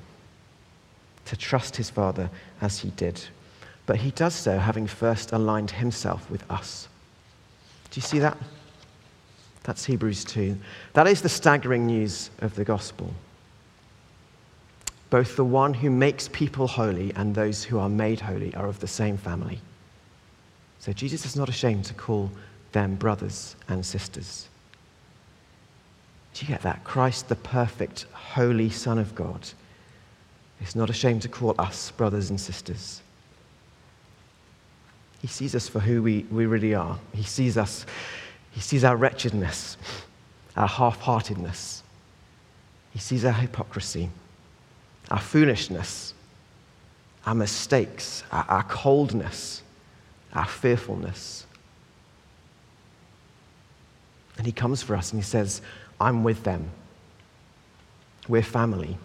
to 1.25 1.35
trust 1.35 1.75
his 1.75 1.89
Father 1.89 2.29
as 2.61 2.79
he 2.79 2.89
did. 2.91 3.21
But 3.85 3.97
he 3.97 4.11
does 4.11 4.35
so 4.35 4.57
having 4.57 4.87
first 4.87 5.31
aligned 5.31 5.71
himself 5.71 6.29
with 6.29 6.49
us. 6.49 6.87
Do 7.91 7.99
you 7.99 8.01
see 8.01 8.19
that? 8.19 8.37
That's 9.63 9.85
Hebrews 9.85 10.25
2. 10.25 10.57
That 10.93 11.07
is 11.07 11.21
the 11.21 11.29
staggering 11.29 11.85
news 11.85 12.29
of 12.39 12.55
the 12.55 12.63
gospel. 12.63 13.13
Both 15.09 15.35
the 15.35 15.45
one 15.45 15.73
who 15.73 15.89
makes 15.89 16.27
people 16.29 16.67
holy 16.67 17.13
and 17.15 17.33
those 17.33 17.63
who 17.63 17.79
are 17.79 17.89
made 17.89 18.19
holy 18.19 18.53
are 18.55 18.67
of 18.67 18.79
the 18.79 18.87
same 18.87 19.17
family. 19.17 19.59
So 20.79 20.93
Jesus 20.93 21.25
is 21.25 21.35
not 21.35 21.49
ashamed 21.49 21.85
to 21.85 21.93
call 21.93 22.31
them 22.71 22.95
brothers 22.95 23.55
and 23.67 23.85
sisters. 23.85 24.47
Do 26.33 26.45
you 26.45 26.47
get 26.47 26.61
that? 26.61 26.83
Christ, 26.83 27.27
the 27.27 27.35
perfect, 27.35 28.05
holy 28.13 28.69
Son 28.69 28.97
of 28.97 29.15
God, 29.15 29.49
is 30.61 30.75
not 30.75 30.89
ashamed 30.89 31.21
to 31.23 31.29
call 31.29 31.55
us 31.57 31.91
brothers 31.91 32.29
and 32.29 32.39
sisters. 32.39 33.01
He 35.21 35.27
sees 35.27 35.55
us 35.55 35.67
for 35.67 35.79
who 35.79 36.01
we, 36.01 36.25
we 36.31 36.45
really 36.45 36.73
are. 36.73 36.97
He 37.13 37.23
sees 37.23 37.57
us, 37.57 37.85
he 38.51 38.61
sees 38.61 38.83
our 38.83 38.95
wretchedness, 38.95 39.77
our 40.55 40.67
half 40.67 40.99
heartedness. 41.01 41.83
He 42.91 42.99
sees 42.99 43.25
our 43.25 43.33
hypocrisy, 43.33 44.09
our 45.11 45.19
foolishness, 45.19 46.13
our 47.25 47.35
mistakes, 47.35 48.23
our, 48.31 48.45
our 48.47 48.63
coldness, 48.63 49.61
our 50.33 50.45
fearfulness. 50.47 51.45
And 54.39 54.45
he 54.45 54.53
comes 54.53 54.81
for 54.81 54.95
us 54.95 55.11
and 55.11 55.21
he 55.21 55.25
says, 55.25 55.61
I'm 55.99 56.23
with 56.23 56.43
them. 56.43 56.71
We're 58.29 58.41
family. 58.41 58.97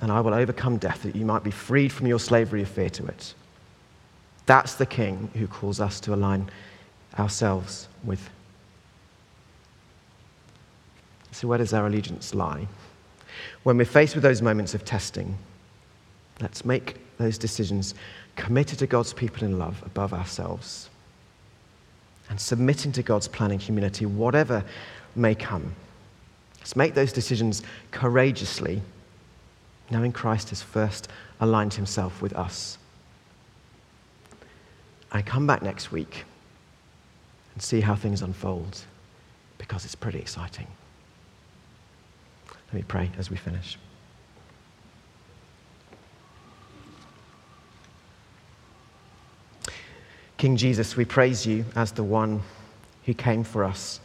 And 0.00 0.10
I 0.10 0.20
will 0.20 0.34
overcome 0.34 0.78
death 0.78 1.04
that 1.04 1.14
you 1.14 1.24
might 1.24 1.44
be 1.44 1.52
freed 1.52 1.92
from 1.92 2.08
your 2.08 2.18
slavery 2.18 2.62
of 2.62 2.68
fear 2.68 2.90
to 2.90 3.06
it. 3.06 3.34
That's 4.46 4.74
the 4.74 4.84
king 4.84 5.30
who 5.34 5.46
calls 5.46 5.80
us 5.80 6.00
to 6.00 6.12
align 6.12 6.50
ourselves 7.16 7.86
with. 8.02 8.28
So, 11.30 11.46
where 11.46 11.58
does 11.58 11.72
our 11.72 11.86
allegiance 11.86 12.34
lie? 12.34 12.66
When 13.62 13.76
we're 13.76 13.84
faced 13.84 14.16
with 14.16 14.24
those 14.24 14.42
moments 14.42 14.74
of 14.74 14.84
testing, 14.84 15.38
let's 16.40 16.64
make 16.64 16.96
those 17.18 17.38
decisions 17.38 17.94
committed 18.34 18.80
to 18.80 18.88
God's 18.88 19.12
people 19.12 19.44
in 19.44 19.56
love 19.56 19.80
above 19.86 20.12
ourselves 20.12 20.90
and 22.32 22.40
submitting 22.40 22.92
to 22.92 23.02
God's 23.02 23.28
planning 23.28 23.58
community, 23.58 24.06
whatever 24.06 24.64
may 25.14 25.34
come. 25.34 25.74
Let's 26.60 26.74
make 26.74 26.94
those 26.94 27.12
decisions 27.12 27.62
courageously, 27.90 28.80
knowing 29.90 30.12
Christ 30.12 30.48
has 30.48 30.62
first 30.62 31.08
aligned 31.40 31.74
himself 31.74 32.22
with 32.22 32.32
us. 32.32 32.78
I 35.12 35.20
come 35.20 35.46
back 35.46 35.60
next 35.60 35.92
week 35.92 36.24
and 37.52 37.62
see 37.62 37.82
how 37.82 37.94
things 37.94 38.22
unfold 38.22 38.80
because 39.58 39.84
it's 39.84 39.94
pretty 39.94 40.18
exciting. 40.18 40.68
Let 42.48 42.72
me 42.72 42.82
pray 42.88 43.10
as 43.18 43.28
we 43.28 43.36
finish. 43.36 43.76
King 50.42 50.56
Jesus, 50.56 50.96
we 50.96 51.04
praise 51.04 51.46
you 51.46 51.64
as 51.76 51.92
the 51.92 52.02
one 52.02 52.42
who 53.04 53.14
came 53.14 53.44
for 53.44 53.62
us. 53.62 54.00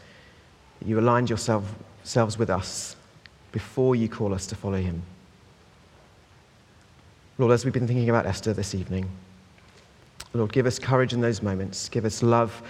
You 0.86 1.00
aligned 1.00 1.32
yourselves 1.32 2.38
with 2.38 2.52
us 2.52 2.96
before 3.52 3.96
you 3.96 4.08
call 4.08 4.36
us 4.36 4.46
to 4.46 4.56
follow 4.56 4.78
him. 4.78 5.02
Lord, 7.40 7.54
as 7.54 7.66
we've 7.66 7.74
been 7.74 7.88
thinking 7.88 8.08
about 8.12 8.28
Esther 8.28 8.54
this 8.54 8.76
evening, 8.76 9.10
Lord, 10.36 10.54
give 10.54 10.68
us 10.68 10.78
courage 10.78 11.12
in 11.12 11.22
those 11.22 11.42
moments. 11.42 11.90
Give 11.90 12.06
us 12.06 12.22
love 12.22 12.62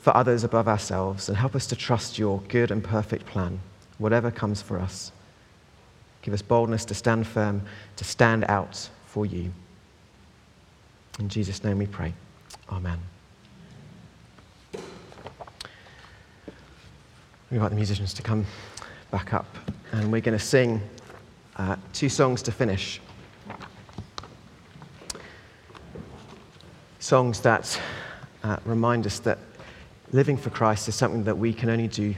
for 0.00 0.14
others 0.14 0.44
above 0.44 0.68
ourselves 0.68 1.30
and 1.30 1.38
help 1.38 1.54
us 1.54 1.66
to 1.68 1.76
trust 1.76 2.18
your 2.18 2.42
good 2.48 2.70
and 2.70 2.84
perfect 2.84 3.24
plan, 3.24 3.58
whatever 3.96 4.30
comes 4.30 4.60
for 4.60 4.78
us. 4.78 5.12
Give 6.20 6.34
us 6.34 6.42
boldness 6.42 6.84
to 6.84 6.94
stand 6.94 7.26
firm, 7.26 7.62
to 7.96 8.04
stand 8.04 8.44
out 8.50 8.90
for 9.06 9.24
you. 9.24 9.50
In 11.18 11.30
Jesus' 11.30 11.64
name 11.64 11.78
we 11.78 11.86
pray. 11.86 12.12
Amen. 12.68 12.98
We 17.54 17.58
invite 17.58 17.70
the 17.70 17.76
musicians 17.76 18.12
to 18.14 18.22
come 18.22 18.44
back 19.12 19.32
up, 19.32 19.46
and 19.92 20.10
we're 20.10 20.20
going 20.20 20.36
to 20.36 20.44
sing 20.44 20.82
uh, 21.54 21.76
two 21.92 22.08
songs 22.08 22.42
to 22.42 22.50
finish. 22.50 23.00
Songs 26.98 27.38
that 27.42 27.80
uh, 28.42 28.56
remind 28.64 29.06
us 29.06 29.20
that 29.20 29.38
living 30.10 30.36
for 30.36 30.50
Christ 30.50 30.88
is 30.88 30.96
something 30.96 31.22
that 31.22 31.38
we 31.38 31.52
can 31.52 31.70
only 31.70 31.86
do 31.86 32.16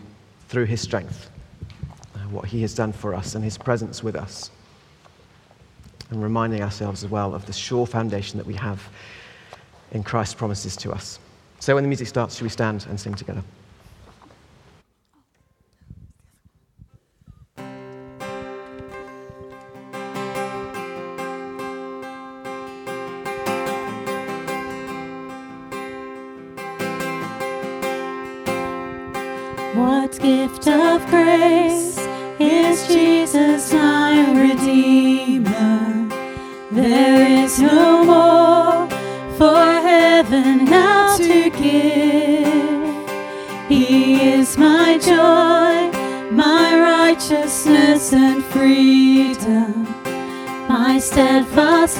through 0.48 0.64
His 0.64 0.80
strength, 0.80 1.28
uh, 2.14 2.20
what 2.30 2.46
He 2.46 2.62
has 2.62 2.72
done 2.72 2.94
for 2.94 3.14
us, 3.14 3.34
and 3.34 3.44
His 3.44 3.58
presence 3.58 4.02
with 4.02 4.16
us. 4.16 4.50
And 6.08 6.22
reminding 6.22 6.62
ourselves 6.62 7.04
as 7.04 7.10
well 7.10 7.34
of 7.34 7.44
the 7.44 7.52
sure 7.52 7.86
foundation 7.86 8.38
that 8.38 8.46
we 8.46 8.54
have 8.54 8.82
in 9.92 10.02
Christ's 10.02 10.32
promises 10.32 10.78
to 10.78 10.92
us. 10.92 11.18
So 11.60 11.74
when 11.74 11.84
the 11.84 11.88
music 11.88 12.08
starts, 12.08 12.36
should 12.36 12.44
we 12.44 12.48
stand 12.48 12.86
and 12.88 12.98
sing 12.98 13.14
together? 13.14 13.42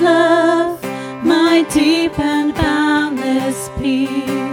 Love, 0.01 0.83
my 1.25 1.67
deep 1.71 2.19
and 2.19 2.55
boundless 2.55 3.71
peace. 3.79 4.46